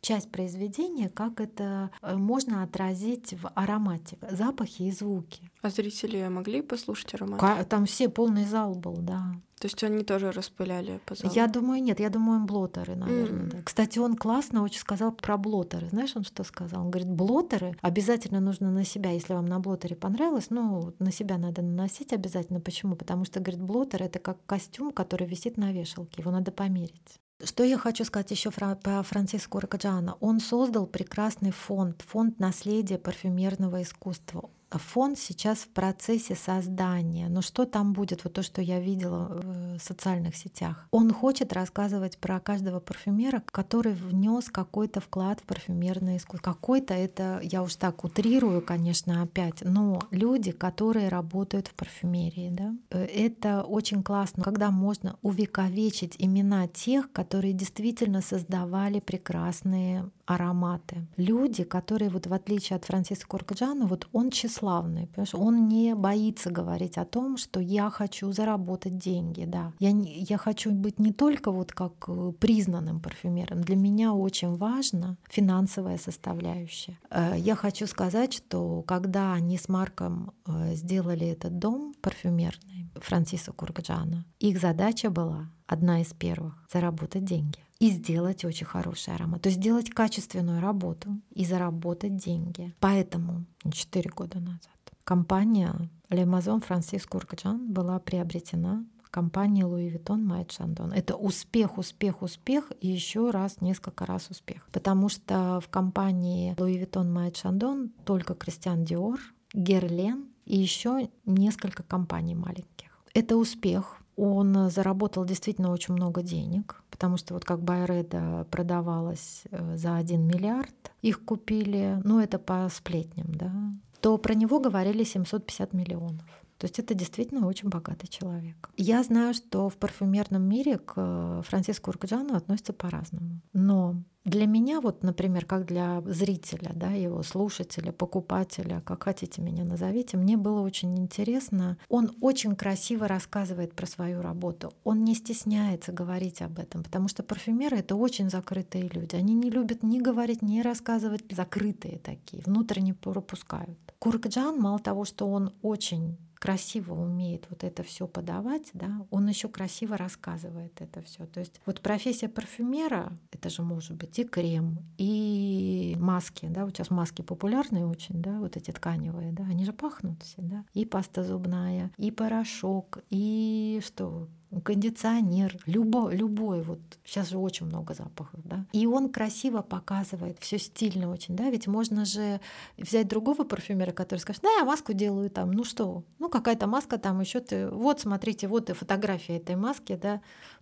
часть 0.00 0.30
произведения, 0.30 1.08
как 1.08 1.40
это 1.40 1.90
э, 2.00 2.16
можно 2.16 2.62
отразить 2.62 3.34
в 3.34 3.50
аромате, 3.54 4.18
запахи 4.30 4.82
и 4.82 4.90
звуки. 4.90 5.50
А 5.62 5.70
зрители 5.70 6.26
могли 6.28 6.62
послушать 6.62 7.14
аромат? 7.14 7.68
Там 7.68 7.86
все, 7.86 8.08
полный 8.08 8.44
зал 8.44 8.74
был, 8.74 8.96
да. 8.98 9.34
То 9.58 9.66
есть 9.66 9.82
они 9.82 10.04
тоже 10.04 10.30
распыляли 10.30 11.00
по 11.04 11.16
залу? 11.16 11.34
Я 11.34 11.48
думаю, 11.48 11.82
нет. 11.82 11.98
Я 11.98 12.10
думаю, 12.10 12.44
блотеры, 12.44 12.94
наверное. 12.94 13.46
Mm. 13.46 13.50
Да. 13.50 13.62
Кстати, 13.64 13.98
он 13.98 14.16
классно 14.16 14.62
очень 14.62 14.78
сказал 14.78 15.10
про 15.10 15.36
блотеры. 15.36 15.88
Знаешь, 15.88 16.14
он 16.14 16.22
что 16.22 16.44
сказал? 16.44 16.82
Он 16.82 16.90
говорит, 16.90 17.10
блотеры 17.10 17.76
обязательно 17.80 18.38
нужно 18.38 18.70
на 18.70 18.84
себя. 18.84 19.10
Если 19.10 19.32
вам 19.32 19.46
на 19.46 19.58
блотере 19.58 19.96
понравилось, 19.96 20.50
ну, 20.50 20.94
на 21.00 21.10
себя 21.10 21.38
надо 21.38 21.62
наносить 21.62 22.12
обязательно. 22.12 22.60
Почему? 22.60 22.94
Потому 22.94 23.24
что, 23.24 23.40
говорит, 23.40 23.60
блотер— 23.60 24.02
это 24.04 24.20
как 24.20 24.38
костюм, 24.46 24.92
который 24.92 25.26
висит 25.26 25.56
на 25.56 25.72
вешалке. 25.72 26.22
Его 26.22 26.30
надо 26.30 26.52
померить. 26.52 27.20
Что 27.42 27.64
я 27.64 27.78
хочу 27.78 28.04
сказать 28.04 28.30
еще 28.30 28.50
про 28.50 29.02
Франциско 29.02 29.60
Ракаджана? 29.60 30.16
Он 30.20 30.38
создал 30.40 30.86
прекрасный 30.86 31.50
фонд, 31.50 32.02
фонд 32.02 32.38
наследия 32.38 32.98
парфюмерного 32.98 33.82
искусства 33.82 34.50
фонд 34.70 35.18
сейчас 35.18 35.58
в 35.58 35.68
процессе 35.68 36.34
создания. 36.34 37.28
Но 37.28 37.42
что 37.42 37.64
там 37.64 37.92
будет? 37.92 38.24
Вот 38.24 38.34
то, 38.34 38.42
что 38.42 38.60
я 38.60 38.80
видела 38.80 39.40
в 39.42 39.78
социальных 39.78 40.36
сетях. 40.36 40.86
Он 40.90 41.12
хочет 41.12 41.52
рассказывать 41.52 42.18
про 42.18 42.40
каждого 42.40 42.80
парфюмера, 42.80 43.42
который 43.46 43.94
внес 43.94 44.50
какой-то 44.50 45.00
вклад 45.00 45.40
в 45.40 45.44
парфюмерное 45.44 46.18
искусство. 46.18 46.52
Какой-то 46.52 46.94
это, 46.94 47.40
я 47.42 47.62
уж 47.62 47.76
так 47.76 48.04
утрирую, 48.04 48.60
конечно, 48.60 49.22
опять, 49.22 49.62
но 49.62 50.00
люди, 50.10 50.52
которые 50.52 51.08
работают 51.08 51.68
в 51.68 51.74
парфюмерии. 51.74 52.50
Да? 52.50 52.74
Э, 52.90 53.04
это 53.04 53.62
очень 53.62 54.02
классно, 54.02 54.44
когда 54.44 54.70
можно 54.70 55.18
увековечить 55.22 56.16
имена 56.18 56.66
тех, 56.68 57.10
которые 57.12 57.52
действительно 57.52 58.20
создавали 58.20 59.00
прекрасные 59.00 60.10
ароматы. 60.28 61.06
Люди, 61.16 61.64
которые 61.64 62.10
вот 62.10 62.26
в 62.26 62.32
отличие 62.34 62.76
от 62.76 62.84
Франциска 62.84 63.26
Куркаджана, 63.26 63.86
вот 63.86 64.08
он 64.12 64.30
тщеславный, 64.30 65.06
понимаешь, 65.06 65.34
он 65.34 65.68
не 65.68 65.94
боится 65.94 66.50
говорить 66.50 66.98
о 66.98 67.04
том, 67.04 67.38
что 67.38 67.60
я 67.60 67.88
хочу 67.90 68.30
заработать 68.32 68.98
деньги, 68.98 69.46
да. 69.46 69.72
Я, 69.78 69.90
я 69.90 70.36
хочу 70.36 70.70
быть 70.70 70.98
не 70.98 71.12
только 71.12 71.50
вот 71.50 71.72
как 71.72 71.92
э, 72.08 72.32
признанным 72.38 73.00
парфюмером, 73.00 73.62
для 73.62 73.76
меня 73.76 74.12
очень 74.12 74.56
важно 74.56 75.16
финансовая 75.30 75.96
составляющая. 75.96 76.98
Э, 77.10 77.32
я 77.36 77.54
хочу 77.54 77.86
сказать, 77.86 78.34
что 78.34 78.82
когда 78.82 79.32
они 79.32 79.56
с 79.56 79.68
Марком 79.68 80.32
э, 80.46 80.74
сделали 80.74 81.26
этот 81.26 81.58
дом 81.58 81.94
парфюмерный 82.02 82.90
Франциса 82.96 83.52
Куркаджана, 83.52 84.26
их 84.38 84.60
задача 84.60 85.08
была 85.08 85.50
одна 85.66 86.02
из 86.02 86.12
первых— 86.12 86.54
заработать 86.72 87.24
деньги 87.24 87.58
и 87.78 87.90
сделать 87.90 88.44
очень 88.44 88.66
хороший 88.66 89.14
аромат. 89.14 89.42
То 89.42 89.48
есть 89.48 89.60
сделать 89.60 89.90
качественную 89.90 90.60
работу 90.60 91.20
и 91.30 91.44
заработать 91.44 92.16
деньги. 92.16 92.74
Поэтому 92.80 93.44
4 93.70 94.10
года 94.10 94.40
назад 94.40 94.60
компания 95.04 95.74
Maison 96.10 96.62
Francis 96.66 97.08
Courkjan 97.08 97.66
была 97.68 97.98
приобретена 97.98 98.84
компанией 99.10 99.64
Louis 99.64 99.90
Vuitton 99.90 100.22
Майт 100.22 100.52
Шандон. 100.52 100.92
Это 100.92 101.16
успех, 101.16 101.78
успех, 101.78 102.22
успех 102.22 102.70
и 102.80 102.88
еще 102.88 103.30
раз, 103.30 103.60
несколько 103.60 104.04
раз 104.04 104.28
успех. 104.30 104.68
Потому 104.70 105.08
что 105.08 105.60
в 105.60 105.68
компании 105.70 106.54
Louis 106.56 106.78
Vuitton 106.82 107.10
Майт 107.10 107.36
Шандон 107.36 107.90
только 108.04 108.34
Кристиан 108.34 108.84
Диор, 108.84 109.18
Герлен 109.54 110.26
и 110.44 110.58
еще 110.58 111.08
несколько 111.24 111.82
компаний 111.82 112.34
маленьких. 112.34 112.90
Это 113.14 113.36
успех, 113.36 113.96
он 114.16 114.68
заработал 114.68 115.24
действительно 115.24 115.70
очень 115.70 115.94
много 115.94 116.22
денег, 116.22 116.82
потому 116.98 117.16
что 117.16 117.34
вот 117.34 117.44
как 117.44 117.62
Байреда 117.62 118.44
продавалась 118.50 119.44
э, 119.52 119.76
за 119.76 119.94
1 119.94 120.20
миллиард, 120.20 120.74
их 121.00 121.24
купили, 121.24 122.00
ну 122.02 122.18
это 122.18 122.40
по 122.40 122.68
сплетням, 122.68 123.28
да, 123.28 123.52
то 124.00 124.18
про 124.18 124.34
него 124.34 124.58
говорили 124.58 125.04
750 125.04 125.72
миллионов. 125.74 126.26
То 126.58 126.64
есть 126.64 126.80
это 126.80 126.94
действительно 126.94 127.46
очень 127.46 127.68
богатый 127.68 128.08
человек. 128.08 128.68
Я 128.76 129.04
знаю, 129.04 129.32
что 129.32 129.68
в 129.68 129.76
парфюмерном 129.76 130.42
мире 130.42 130.78
к 130.78 131.42
Франциску 131.46 131.90
Уркджану 131.90 132.34
относятся 132.34 132.72
по-разному. 132.72 133.40
Но 133.52 134.02
для 134.28 134.46
меня, 134.46 134.80
вот, 134.80 135.02
например, 135.02 135.44
как 135.44 135.66
для 135.66 136.02
зрителя, 136.06 136.70
да, 136.74 136.90
его 136.90 137.22
слушателя, 137.22 137.92
покупателя, 137.92 138.82
как 138.84 139.04
хотите 139.04 139.42
меня 139.42 139.64
назовите, 139.64 140.16
мне 140.16 140.36
было 140.36 140.60
очень 140.60 140.98
интересно. 140.98 141.78
Он 141.88 142.10
очень 142.20 142.56
красиво 142.56 143.08
рассказывает 143.08 143.74
про 143.74 143.86
свою 143.86 144.22
работу. 144.22 144.72
Он 144.84 145.04
не 145.04 145.14
стесняется 145.14 145.92
говорить 145.92 146.42
об 146.42 146.58
этом, 146.58 146.82
потому 146.82 147.08
что 147.08 147.22
парфюмеры— 147.22 147.76
это 147.78 147.96
очень 147.96 148.30
закрытые 148.30 148.88
люди. 148.88 149.16
Они 149.16 149.34
не 149.34 149.50
любят 149.50 149.82
ни 149.82 149.98
говорить, 149.98 150.42
ни 150.42 150.60
рассказывать. 150.60 151.24
Закрытые 151.30 151.98
такие, 151.98 152.42
внутренне 152.44 152.94
пропускают. 152.94 153.78
Куркджан, 153.98 154.58
мало 154.60 154.78
того, 154.78 155.04
что 155.04 155.28
он 155.28 155.52
очень 155.62 156.16
красиво 156.38 156.94
умеет 156.94 157.46
вот 157.50 157.64
это 157.64 157.82
все 157.82 158.06
подавать, 158.06 158.70
да, 158.72 159.06
он 159.10 159.28
еще 159.28 159.48
красиво 159.48 159.96
рассказывает 159.96 160.80
это 160.80 161.02
все. 161.02 161.26
То 161.26 161.40
есть 161.40 161.60
вот 161.66 161.80
профессия 161.80 162.28
парфюмера, 162.28 163.12
это 163.32 163.50
же 163.50 163.62
может 163.62 163.96
быть 163.96 164.18
и 164.18 164.24
крем, 164.24 164.78
и 164.96 165.96
маски, 165.98 166.46
да, 166.46 166.64
вот 166.64 166.76
сейчас 166.76 166.90
маски 166.90 167.22
популярные 167.22 167.86
очень, 167.86 168.20
да, 168.20 168.38
вот 168.38 168.56
эти 168.56 168.70
тканевые, 168.70 169.32
да, 169.32 169.44
они 169.44 169.64
же 169.64 169.72
пахнут 169.72 170.22
все, 170.22 170.42
да, 170.42 170.64
и 170.74 170.84
паста 170.84 171.24
зубная, 171.24 171.90
и 171.96 172.10
порошок, 172.10 172.98
и 173.10 173.80
что, 173.84 174.28
кондиционер, 174.64 175.56
любой, 175.66 176.16
любой, 176.16 176.62
вот 176.62 176.80
сейчас 177.04 177.28
же 177.28 177.38
очень 177.38 177.66
много 177.66 177.94
запахов, 177.94 178.40
да. 178.44 178.64
И 178.72 178.86
он 178.86 179.10
красиво 179.10 179.62
показывает, 179.62 180.38
все 180.40 180.58
стильно 180.58 181.10
очень, 181.10 181.36
да, 181.36 181.50
ведь 181.50 181.66
можно 181.66 182.04
же 182.04 182.40
взять 182.76 183.08
другого 183.08 183.44
парфюмера, 183.44 183.92
который 183.92 184.20
скажет, 184.20 184.42
да, 184.42 184.50
я 184.58 184.64
маску 184.64 184.92
делаю 184.92 185.30
там, 185.30 185.50
ну 185.50 185.64
что, 185.64 186.04
ну 186.18 186.28
какая-то 186.28 186.66
маска 186.66 186.98
там 186.98 187.20
еще 187.20 187.40
ты, 187.40 187.68
вот 187.68 188.00
смотрите, 188.00 188.48
вот 188.48 188.70
и 188.70 188.72
фотография 188.72 189.36
этой 189.36 189.56
маски, 189.56 189.96
да, 189.96 190.20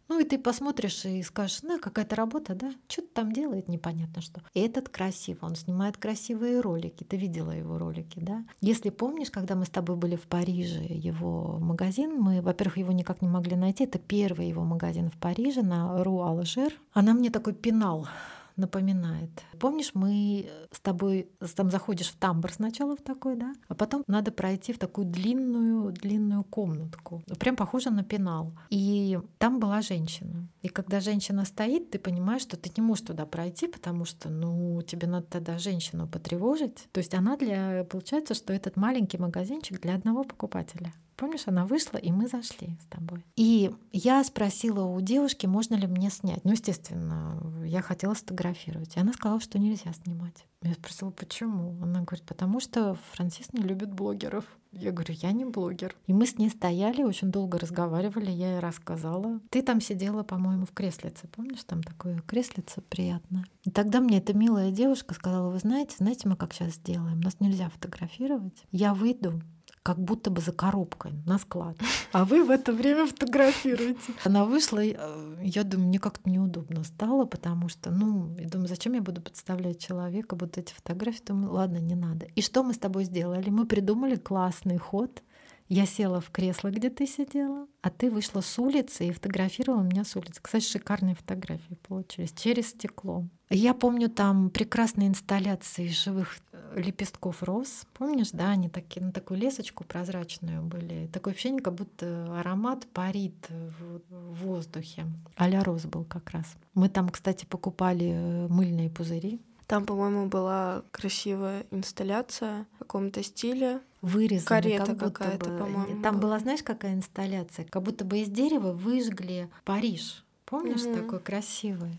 ну 0.09 0.21
и 0.21 0.25
ты 0.25 0.39
посмотришь 0.39 1.05
и 1.05 1.23
скажешь, 1.23 1.63
ну 1.63 1.79
какая-то 1.79 2.17
работа, 2.17 2.55
да, 2.55 2.73
что-то 2.89 3.09
там 3.15 3.33
делает, 3.33 3.69
непонятно 3.69 4.23
что. 4.23 4.43
И 4.55 4.61
этот 4.61 4.89
красиво, 4.89 5.47
он 5.47 5.57
снимает 5.57 5.97
красивые 5.97 6.61
ролики, 6.61 7.05
ты 7.05 7.17
видела 7.17 7.51
его 7.51 7.79
ролики, 7.79 8.19
да. 8.19 8.45
Если 8.61 8.91
помнишь, 8.91 9.31
когда 9.31 9.55
мы 9.55 9.65
с 9.65 9.71
тобой 9.71 9.97
были 9.97 10.17
в 10.17 10.27
Париже, 10.27 10.85
его 10.89 11.59
магазин, 11.61 12.19
мы, 12.21 12.41
во-первых, 12.41 12.79
его 12.79 12.93
никак 12.93 13.23
не 13.23 13.29
могли 13.29 13.57
найти, 13.57 13.85
это 13.85 13.99
первый 13.99 14.49
его 14.49 14.65
магазин 14.65 15.11
в 15.11 15.17
Париже 15.17 15.63
на 15.63 16.03
Ру 16.03 16.21
Алжир. 16.21 16.73
Она 16.93 17.15
мне 17.15 17.31
такой 17.31 17.55
пенал 17.55 18.09
напоминает. 18.57 19.31
Помнишь, 19.59 19.93
мы 19.95 20.49
с 20.71 20.81
тобой 20.81 21.29
там 21.55 21.71
заходишь 21.71 22.09
в 22.09 22.17
тамбур 22.17 22.53
сначала 22.53 22.97
в 22.97 23.03
такой, 23.03 23.37
да, 23.37 23.55
а 23.69 23.75
потом 23.75 24.03
надо 24.07 24.33
пройти 24.33 24.73
в 24.73 24.79
такую 24.79 25.07
длинную, 25.07 25.93
длинную 25.93 26.45
комнатку. 26.45 27.23
Прям 27.39 27.57
похоже 27.57 27.91
на 27.91 28.03
пенал. 28.03 28.53
И 28.71 29.19
там 29.39 29.61
была 29.61 29.83
женщина. 29.83 30.49
И 30.63 30.69
когда 30.69 31.01
женщина 31.01 31.45
стоит, 31.45 31.91
ты 31.91 31.99
понимаешь, 31.99 32.43
что 32.43 32.57
ты 32.57 32.71
не 32.77 32.83
можешь 32.83 33.07
туда 33.07 33.27
пройти, 33.27 33.69
потому 33.69 34.05
что, 34.05 34.29
ну, 34.29 34.83
тебе 34.83 35.07
надо 35.07 35.27
тогда 35.27 35.59
женщину 35.59 36.09
потревожить. 36.09 36.89
То 36.93 36.99
есть 36.99 37.15
она 37.15 37.37
для... 37.37 37.85
Получается, 37.85 38.35
что 38.35 38.53
этот 38.53 38.77
маленький 38.77 39.19
магазинчик 39.19 39.81
для 39.81 39.95
одного 39.95 40.25
покупателя. 40.25 40.93
Помнишь, 41.17 41.45
она 41.47 41.65
вышла, 41.67 41.97
и 41.97 42.13
мы 42.13 42.29
зашли 42.29 42.77
с 42.81 42.87
тобой. 42.87 43.25
И 43.37 43.73
я 43.91 44.23
спросила 44.23 44.85
у 44.85 45.01
девушки, 45.01 45.47
можно 45.47 45.75
ли 45.75 45.87
мне 45.87 46.11
снять. 46.11 46.45
Ну, 46.45 46.53
естественно, 46.53 47.41
я 47.65 47.81
хотела 47.81 48.13
сфотографировать. 48.15 48.97
И 48.97 49.01
она 49.01 49.13
сказала, 49.15 49.41
что 49.41 49.59
нельзя 49.59 49.93
снимать. 49.95 50.47
Я 50.63 50.75
спросила, 50.75 51.11
почему? 51.11 51.83
Она 51.83 52.03
говорит, 52.03 52.27
потому 52.27 52.61
что 52.61 52.99
Франсис 53.13 53.53
не 53.53 53.63
любит 53.63 53.93
блогеров. 53.93 54.45
Я 54.73 54.93
говорю, 54.93 55.15
я 55.15 55.33
не 55.33 55.47
блогер. 55.47 55.97
И 56.07 56.13
мы 56.13 56.27
с 56.27 56.37
ней 56.37 56.51
стояли, 56.51 57.03
очень 57.03 57.31
долго 57.31 57.59
разговаривали, 57.59 58.31
я 58.31 58.55
ей 58.55 58.59
рассказала. 58.59 59.41
Ты 59.49 59.63
там 59.63 59.81
сидела, 59.81 60.23
по-моему, 60.23 60.67
в 60.67 60.73
креслице. 60.73 61.29
Помнишь, 61.29 61.65
там 61.65 61.83
такое 61.83 62.21
креслице 62.27 62.83
приятное? 62.83 63.47
И 63.65 63.71
тогда 63.71 64.01
мне 64.01 64.19
эта 64.19 64.35
милая 64.35 64.71
девушка 64.71 65.15
сказала, 65.15 65.51
вы 65.51 65.59
знаете, 65.61 65.97
знаете, 65.99 66.29
мы 66.29 66.37
как 66.37 66.53
сейчас 66.53 66.75
сделаем? 66.75 67.21
Нас 67.21 67.41
нельзя 67.41 67.71
фотографировать. 67.71 68.67
Я 68.71 68.93
выйду, 68.93 69.41
как 69.87 69.99
будто 69.99 70.31
бы 70.31 70.41
за 70.41 70.51
коробкой 70.51 71.13
на 71.27 71.39
склад. 71.39 71.77
А 72.11 72.25
вы 72.25 72.43
в 72.43 72.51
это 72.51 72.73
время 72.73 73.07
фотографируете. 73.07 74.13
Она 74.25 74.45
вышла, 74.45 74.83
и, 74.83 74.97
э, 74.99 75.37
я 75.45 75.63
думаю, 75.63 75.87
мне 75.87 76.01
как-то 76.01 76.29
неудобно 76.29 76.83
стало, 76.83 77.25
потому 77.25 77.69
что, 77.69 77.93
ну, 77.93 78.37
я 78.37 78.49
думаю, 78.49 78.67
зачем 78.67 78.95
я 78.95 79.01
буду 79.01 79.21
подставлять 79.21 79.79
человека, 79.79 80.35
вот 80.35 80.59
эти 80.59 80.73
фотографии. 80.73 81.23
Думаю, 81.25 81.53
ладно, 81.53 81.79
не 81.79 81.95
надо. 81.95 82.27
И 82.35 82.43
что 82.43 82.65
мы 82.65 82.75
с 82.75 82.79
тобой 82.79 83.05
сделали? 83.05 83.49
Мы 83.49 83.65
придумали 83.65 84.17
классный 84.17 84.77
ход. 84.77 85.23
Я 85.69 85.87
села 85.87 86.21
в 86.21 86.31
кресло, 86.31 86.71
где 86.71 86.91
ты 86.91 87.07
сидела, 87.07 87.69
а 87.83 87.91
ты 87.91 88.11
вышла 88.11 88.41
с 88.41 88.59
улицы 88.59 89.07
и 89.07 89.13
фотографировала 89.13 89.83
меня 89.83 90.05
с 90.05 90.17
улицы. 90.17 90.41
Кстати, 90.43 90.65
шикарные 90.65 91.15
фотографии 91.15 91.79
получились 91.87 92.33
через 92.33 92.71
стекло. 92.71 93.25
Я 93.51 93.75
помню 93.75 94.09
там 94.09 94.51
прекрасные 94.51 95.09
инсталляции 95.09 95.89
живых 95.89 96.39
лепестков 96.75 97.43
роз. 97.43 97.87
Помнишь, 97.95 98.31
да, 98.33 98.51
они 98.51 98.69
такие, 98.69 99.05
на 99.05 99.13
такую 99.13 99.41
лесочку 99.41 99.85
прозрачную 99.85 100.63
были. 100.63 101.09
Такое 101.13 101.35
ощущение, 101.35 101.63
как 101.63 101.75
будто 101.75 102.39
аромат 102.39 102.87
парит 102.93 103.49
в 103.49 104.45
воздухе. 104.45 105.07
Аля 105.39 105.63
роз 105.63 105.85
был 105.85 106.05
как 106.05 106.31
раз. 106.31 106.47
Мы 106.75 106.89
там, 106.89 107.09
кстати, 107.09 107.45
покупали 107.45 108.11
э, 108.13 108.49
мыльные 108.49 108.91
пузыри 108.91 109.41
там, 109.67 109.85
по-моему, 109.85 110.27
была 110.27 110.85
красивая 110.93 111.67
инсталляция 111.71 112.67
в 112.77 112.79
каком-то 112.81 113.23
стиле. 113.23 113.81
Вырезана. 114.01 114.47
Карета 114.47 114.95
как 114.95 115.15
какая-то, 115.15 115.51
по-моему. 115.59 116.03
Там 116.03 116.21
была, 116.21 116.39
знаешь, 116.39 116.63
какая 116.63 116.95
инсталляция? 116.95 117.65
Как 117.65 117.83
будто 117.83 118.05
бы 118.05 118.19
из 118.19 118.29
дерева 118.29 118.73
выжгли 118.73 119.51
Париж. 119.65 120.25
Помнишь, 120.45 120.83
угу. 120.83 120.95
такой 120.95 121.19
красивый? 121.19 121.99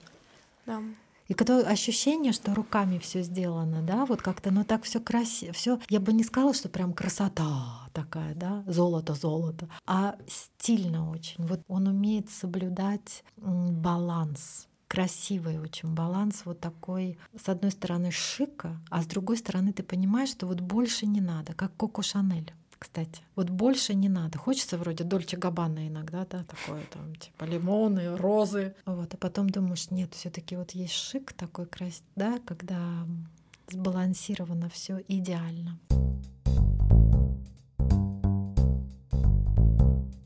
Да. 0.65 0.81
И 1.27 1.33
какое 1.33 1.63
ощущение, 1.63 2.31
что 2.31 2.53
руками 2.53 2.99
все 2.99 3.21
сделано, 3.21 3.81
да, 3.81 4.05
вот 4.05 4.21
как-то, 4.21 4.51
ну 4.51 4.63
так 4.63 4.83
все 4.83 4.99
красиво, 4.99 5.53
все. 5.53 5.79
Я 5.89 5.99
бы 5.99 6.13
не 6.13 6.23
сказала, 6.23 6.53
что 6.53 6.69
прям 6.69 6.93
красота 6.93 7.89
такая, 7.93 8.35
да, 8.35 8.63
золото, 8.67 9.13
золото, 9.13 9.67
а 9.85 10.15
стильно 10.27 11.09
очень. 11.09 11.45
Вот 11.45 11.61
он 11.67 11.87
умеет 11.87 12.29
соблюдать 12.29 13.23
баланс 13.37 14.67
красивый 14.87 15.59
очень 15.59 15.93
баланс 15.93 16.43
вот 16.45 16.59
такой, 16.59 17.17
с 17.37 17.49
одной 17.49 17.71
стороны 17.71 18.09
шика, 18.11 18.79
а 18.89 19.01
с 19.01 19.05
другой 19.05 19.37
стороны 19.37 19.73
ты 19.73 19.83
понимаешь, 19.83 20.29
что 20.29 20.47
вот 20.47 20.61
больше 20.61 21.05
не 21.05 21.21
надо, 21.21 21.53
как 21.53 21.75
Коко 21.75 22.01
Шанель 22.01 22.53
кстати. 22.79 23.21
Вот 23.35 23.49
больше 23.49 23.93
не 23.93 24.09
надо. 24.09 24.37
Хочется 24.37 24.77
вроде 24.77 25.03
Дольче 25.03 25.37
Габбана 25.37 25.87
иногда, 25.87 26.25
да, 26.29 26.43
такое 26.43 26.83
там, 26.91 27.15
типа 27.15 27.45
лимоны, 27.45 28.15
розы. 28.15 28.75
Вот, 28.85 29.13
а 29.13 29.17
потом 29.17 29.49
думаешь, 29.49 29.91
нет, 29.91 30.13
все 30.13 30.29
таки 30.29 30.55
вот 30.55 30.71
есть 30.71 30.93
шик 30.93 31.33
такой 31.33 31.65
красивый, 31.65 32.07
да, 32.15 32.39
когда 32.45 32.79
сбалансировано 33.69 34.69
все 34.69 35.01
идеально. 35.07 35.77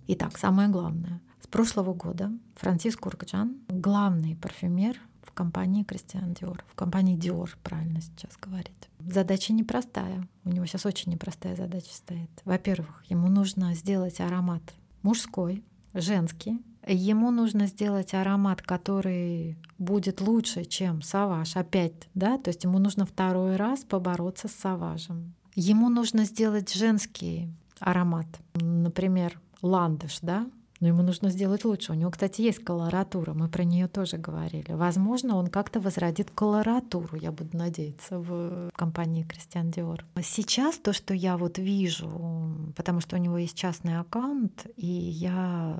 Итак, 0.08 0.38
самое 0.38 0.68
главное 0.68 1.22
прошлого 1.52 1.94
года 1.94 2.32
Франсис 2.56 2.96
Куркджан, 2.96 3.58
главный 3.68 4.36
парфюмер 4.36 4.98
в 5.22 5.32
компании 5.34 5.84
Кристиан 5.84 6.34
Диор, 6.34 6.64
в 6.70 6.76
компании 6.76 7.16
Диор, 7.16 7.56
правильно 7.62 8.02
сейчас 8.02 8.38
говорить. 8.42 8.90
Задача 9.08 9.54
непростая. 9.54 10.28
У 10.44 10.50
него 10.50 10.66
сейчас 10.66 10.86
очень 10.86 11.12
непростая 11.12 11.56
задача 11.56 11.94
стоит. 11.94 12.30
Во-первых, 12.46 13.04
ему 13.10 13.28
нужно 13.28 13.74
сделать 13.76 14.20
аромат 14.20 14.62
мужской, 15.02 15.64
женский. 15.94 16.62
Ему 16.88 17.30
нужно 17.32 17.68
сделать 17.68 18.14
аромат, 18.14 18.62
который 18.62 19.58
будет 19.78 20.20
лучше, 20.20 20.66
чем 20.66 21.02
саваж. 21.02 21.56
Опять, 21.56 22.10
да, 22.16 22.38
то 22.38 22.50
есть 22.50 22.64
ему 22.64 22.80
нужно 22.80 23.06
второй 23.06 23.56
раз 23.56 23.82
побороться 23.82 24.48
с 24.48 24.54
саважем. 24.54 25.36
Ему 25.54 25.90
нужно 25.90 26.24
сделать 26.26 26.74
женский 26.74 27.50
аромат, 27.80 28.28
например, 28.56 29.40
ландыш, 29.62 30.20
да, 30.22 30.48
но 30.82 30.88
ему 30.88 31.04
нужно 31.04 31.30
сделать 31.30 31.63
лучше. 31.63 31.94
У 31.94 31.96
него, 31.96 32.12
кстати, 32.12 32.41
есть 32.41 32.63
колоратура, 32.63 33.34
мы 33.34 33.48
про 33.48 33.63
нее 33.63 33.88
тоже 33.88 34.17
говорили. 34.17 34.74
Возможно, 34.74 35.38
он 35.38 35.48
как-то 35.48 35.80
возродит 35.80 36.32
колоратуру, 36.32 37.15
я 37.15 37.32
буду 37.32 37.56
надеяться, 37.56 38.20
в 38.20 38.72
компании 38.76 39.24
Кристиан 39.24 39.72
Диор. 39.72 40.04
Сейчас 40.22 40.78
то, 40.78 40.91
что 40.91 41.13
я 41.13 41.38
вот 41.38 41.60
вижу, 41.60 42.74
потому 42.76 43.00
что 43.00 43.15
у 43.15 43.20
него 43.20 43.38
есть 43.38 43.56
частный 43.56 43.98
аккаунт, 44.00 44.65
и 44.76 44.88
я 44.88 45.80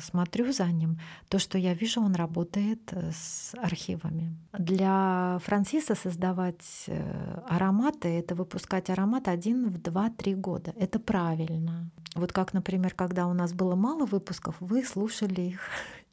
смотрю 0.00 0.52
за 0.52 0.66
ним, 0.66 1.00
то, 1.28 1.38
что 1.38 1.58
я 1.58 1.74
вижу, 1.74 2.02
он 2.02 2.14
работает 2.14 2.92
с 2.92 3.54
архивами. 3.54 4.36
Для 4.52 5.38
Франсиса 5.44 5.94
создавать 5.94 6.84
э, 6.86 7.40
ароматы— 7.48 8.08
это 8.18 8.34
выпускать 8.34 8.90
аромат 8.90 9.28
один 9.28 9.68
в 9.68 9.80
два-три 9.80 10.34
года. 10.34 10.74
Это 10.76 10.98
правильно. 10.98 11.90
Вот 12.14 12.32
как, 12.32 12.52
например, 12.52 12.94
когда 12.94 13.26
у 13.26 13.32
нас 13.32 13.52
было 13.52 13.74
мало 13.74 14.06
выпусков, 14.06 14.54
вы 14.60 14.84
слушали 14.84 15.40
их 15.40 15.60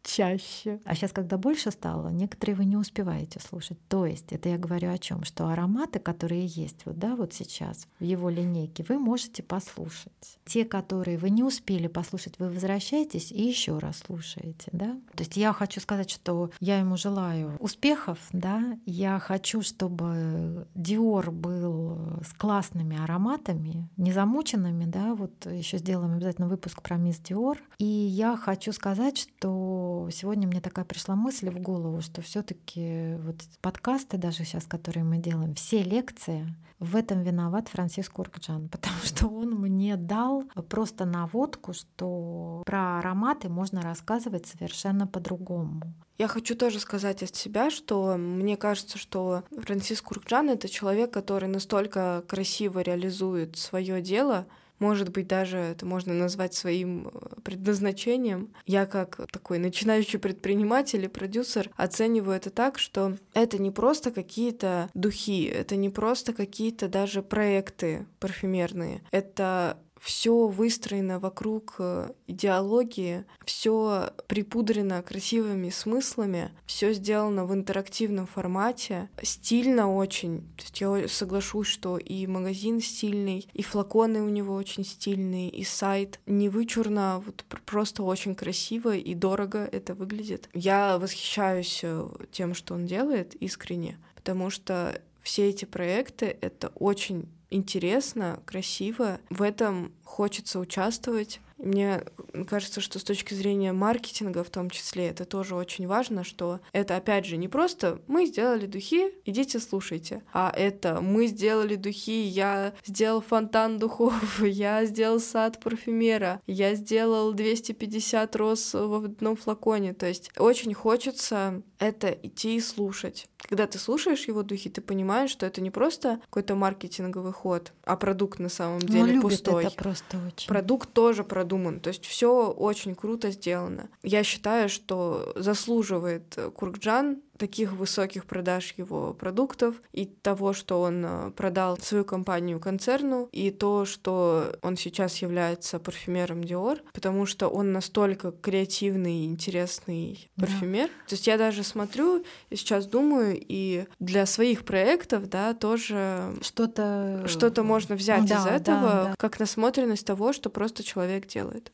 чаще. 0.03 0.79
А 0.85 0.95
сейчас, 0.95 1.11
когда 1.11 1.37
больше 1.37 1.71
стало, 1.71 2.09
некоторые 2.09 2.55
вы 2.55 2.65
не 2.65 2.77
успеваете 2.77 3.39
слушать. 3.39 3.77
То 3.87 4.05
есть 4.05 4.31
это 4.31 4.49
я 4.49 4.57
говорю 4.57 4.91
о 4.91 4.97
чем, 4.97 5.23
что 5.23 5.47
ароматы, 5.47 5.99
которые 5.99 6.45
есть 6.45 6.85
вот, 6.85 6.97
да, 6.97 7.15
вот 7.15 7.33
сейчас 7.33 7.87
в 7.99 8.03
его 8.03 8.29
линейке, 8.29 8.85
вы 8.87 8.99
можете 8.99 9.43
послушать. 9.43 10.39
Те, 10.45 10.65
которые 10.65 11.17
вы 11.17 11.29
не 11.29 11.43
успели 11.43 11.87
послушать, 11.87 12.39
вы 12.39 12.49
возвращаетесь 12.49 13.31
и 13.31 13.43
еще 13.43 13.77
раз 13.77 13.99
слушаете. 13.99 14.69
Да? 14.71 14.99
То 15.15 15.23
есть 15.23 15.37
я 15.37 15.53
хочу 15.53 15.79
сказать, 15.79 16.09
что 16.09 16.51
я 16.59 16.79
ему 16.79 16.97
желаю 16.97 17.57
успехов, 17.59 18.19
да, 18.31 18.77
я 18.85 19.19
хочу, 19.19 19.61
чтобы 19.61 20.67
Диор 20.75 21.31
был 21.31 22.19
с 22.23 22.33
классными 22.33 23.01
ароматами, 23.01 23.89
не 23.97 24.11
замученными, 24.11 24.85
да, 24.85 25.15
вот 25.15 25.45
еще 25.45 25.77
сделаем 25.77 26.13
обязательно 26.13 26.47
выпуск 26.47 26.81
про 26.81 26.97
мисс 26.97 27.19
Диор. 27.19 27.57
И 27.77 27.85
я 27.85 28.37
хочу 28.37 28.71
сказать, 28.73 29.17
что 29.17 29.90
сегодня 30.11 30.47
мне 30.47 30.61
такая 30.61 30.85
пришла 30.85 31.15
мысль 31.15 31.49
в 31.49 31.59
голову, 31.59 32.01
что 32.01 32.21
все-таки 32.21 33.15
вот 33.19 33.35
подкасты 33.61 34.17
даже 34.17 34.45
сейчас, 34.45 34.65
которые 34.65 35.03
мы 35.03 35.17
делаем, 35.17 35.53
все 35.55 35.83
лекции, 35.83 36.53
в 36.81 36.95
этом 36.95 37.21
виноват 37.21 37.67
Франсиск 37.69 38.19
Уркджан, 38.19 38.67
потому 38.71 39.01
что 39.03 39.27
он 39.27 39.51
мне 39.51 39.95
дал 39.95 40.43
просто 40.67 41.05
наводку, 41.05 41.73
что 41.73 42.63
про 42.65 42.99
ароматы 42.99 43.49
можно 43.49 43.81
рассказывать 43.81 44.47
совершенно 44.47 45.07
по-другому. 45.07 45.81
Я 46.17 46.27
хочу 46.27 46.55
тоже 46.55 46.79
сказать 46.79 47.23
от 47.23 47.35
себя, 47.35 47.71
что 47.71 48.15
мне 48.17 48.57
кажется, 48.57 48.97
что 48.97 49.43
Франсиск 49.57 50.05
Куркджан— 50.05 50.49
это 50.51 50.69
человек, 50.69 51.11
который 51.11 51.49
настолько 51.49 52.23
красиво 52.27 52.79
реализует 52.79 53.57
свое 53.57 54.01
дело, 54.01 54.45
может 54.81 55.09
быть, 55.09 55.27
даже 55.27 55.57
это 55.57 55.85
можно 55.85 56.13
назвать 56.13 56.53
своим 56.53 57.07
э, 57.07 57.41
предназначением. 57.43 58.53
Я 58.65 58.85
как 58.85 59.27
такой 59.31 59.59
начинающий 59.59 60.19
предприниматель 60.19 61.05
и 61.05 61.07
продюсер 61.07 61.69
оцениваю 61.77 62.35
это 62.35 62.49
так, 62.49 62.79
что 62.79 63.15
это 63.33 63.61
не 63.61 63.71
просто 63.71 64.11
какие-то 64.11 64.89
духи, 64.93 65.45
это 65.45 65.75
не 65.75 65.89
просто 65.89 66.33
какие-то 66.33 66.87
даже 66.87 67.21
проекты 67.21 68.07
парфюмерные. 68.19 69.01
Это 69.11 69.77
все 70.01 70.47
выстроено 70.47 71.19
вокруг 71.19 71.75
э, 71.77 72.09
идеологии, 72.25 73.23
все 73.45 74.09
припудрено 74.27 75.03
красивыми 75.03 75.69
смыслами, 75.69 76.51
все 76.65 76.91
сделано 76.93 77.45
в 77.45 77.53
интерактивном 77.53 78.25
формате, 78.25 79.09
стильно 79.21 79.93
очень. 79.93 80.41
То 80.57 80.63
есть 80.63 80.81
я 80.81 81.07
соглашусь, 81.07 81.67
что 81.67 81.99
и 81.99 82.25
магазин 82.25 82.81
стильный, 82.81 83.47
и 83.53 83.61
флаконы 83.61 84.21
у 84.21 84.29
него 84.29 84.55
очень 84.55 84.83
стильные, 84.83 85.49
и 85.49 85.63
сайт 85.63 86.19
не 86.25 86.49
вычурно, 86.49 87.21
вот 87.23 87.45
просто 87.65 88.01
очень 88.01 88.33
красиво 88.33 88.95
и 88.95 89.13
дорого 89.13 89.69
это 89.71 89.93
выглядит. 89.93 90.49
Я 90.53 90.97
восхищаюсь 90.97 91.81
э, 91.83 92.07
тем, 92.31 92.55
что 92.55 92.73
он 92.73 92.87
делает 92.87 93.35
искренне, 93.35 93.99
потому 94.15 94.49
что 94.49 94.99
все 95.21 95.49
эти 95.49 95.65
проекты— 95.65 96.37
это 96.41 96.69
очень 96.69 97.29
интересно, 97.51 98.39
красиво. 98.45 99.19
В 99.29 99.41
этом 99.43 99.91
хочется 100.03 100.59
участвовать. 100.59 101.39
Мне 101.57 102.03
кажется, 102.47 102.81
что 102.81 102.97
с 102.97 103.03
точки 103.03 103.35
зрения 103.35 103.71
маркетинга 103.71 104.43
в 104.43 104.49
том 104.49 104.71
числе 104.71 105.09
это 105.09 105.25
тоже 105.25 105.55
очень 105.55 105.85
важно, 105.85 106.23
что 106.23 106.59
это 106.71 106.95
опять 106.95 107.25
же 107.25 107.37
не 107.37 107.47
просто 107.47 108.01
мы 108.07 108.25
сделали 108.25 108.65
духи, 108.65 109.11
идите 109.25 109.59
слушайте, 109.59 110.23
а 110.33 110.51
это 110.55 111.01
мы 111.01 111.27
сделали 111.27 111.75
духи, 111.75 112.23
я 112.23 112.73
сделал 112.83 113.21
фонтан 113.21 113.77
духов, 113.77 114.41
я 114.43 114.85
сделал 114.85 115.19
сад 115.19 115.59
парфюмера, 115.59 116.41
я 116.47 116.73
сделал 116.73 117.31
250 117.31 118.35
роз 118.35 118.73
в 118.73 119.05
одном 119.05 119.35
флаконе. 119.35 119.93
То 119.93 120.07
есть 120.07 120.31
очень 120.39 120.73
хочется 120.73 121.61
это 121.81 122.11
идти 122.11 122.57
и 122.57 122.61
слушать. 122.61 123.27
Когда 123.37 123.65
ты 123.65 123.79
слушаешь 123.79 124.27
его 124.27 124.43
духи, 124.43 124.69
ты 124.69 124.81
понимаешь, 124.81 125.31
что 125.31 125.47
это 125.47 125.61
не 125.61 125.71
просто 125.71 126.21
какой-то 126.25 126.53
маркетинговый 126.53 127.33
ход, 127.33 127.73
а 127.83 127.97
продукт 127.97 128.37
на 128.37 128.49
самом 128.49 128.79
деле 128.79 129.13
ну, 129.13 129.23
пустой. 129.23 129.65
Это 129.65 129.75
просто 129.75 130.19
очень. 130.27 130.47
Продукт 130.47 130.93
тоже 130.93 131.23
продуман, 131.23 131.79
то 131.79 131.87
есть 131.87 132.05
все 132.05 132.51
очень 132.51 132.93
круто 132.93 133.31
сделано. 133.31 133.89
Я 134.03 134.23
считаю, 134.23 134.69
что 134.69 135.33
заслуживает 135.35 136.37
Куркджан 136.55 137.23
таких 137.41 137.73
высоких 137.73 138.25
продаж 138.25 138.75
его 138.77 139.15
продуктов 139.15 139.81
и 139.93 140.05
того, 140.05 140.53
что 140.53 140.79
он 140.79 141.03
э, 141.03 141.31
продал 141.31 141.75
свою 141.79 142.05
компанию 142.05 142.59
концерну, 142.59 143.29
и 143.31 143.49
то, 143.49 143.85
что 143.85 144.55
он 144.61 144.77
сейчас 144.77 145.17
является 145.23 145.79
парфюмером 145.79 146.41
Dior, 146.41 146.81
потому 146.93 147.25
что 147.25 147.47
он 147.47 147.71
настолько 147.71 148.31
креативный 148.31 149.21
и 149.21 149.25
интересный 149.25 150.29
парфюмер. 150.35 150.87
Да. 150.89 151.07
То 151.07 151.15
есть 151.15 151.25
я 151.25 151.39
даже 151.39 151.63
смотрю 151.63 152.23
и 152.51 152.55
сейчас 152.55 152.85
думаю, 152.85 153.35
и 153.39 153.85
для 153.97 154.27
своих 154.27 154.63
проектов, 154.63 155.27
да, 155.27 155.55
тоже 155.55 156.35
что-то 156.41 157.23
что-то 157.25 157.63
можно 157.63 157.95
взять 157.95 158.27
да, 158.27 158.35
из 158.37 158.45
этого, 158.45 158.81
да, 158.81 159.03
да. 159.05 159.15
как 159.17 159.39
насмотренность 159.39 160.05
того, 160.05 160.31
что 160.31 160.51
просто 160.51 160.83
человек 160.83 161.25
делает. 161.25 161.71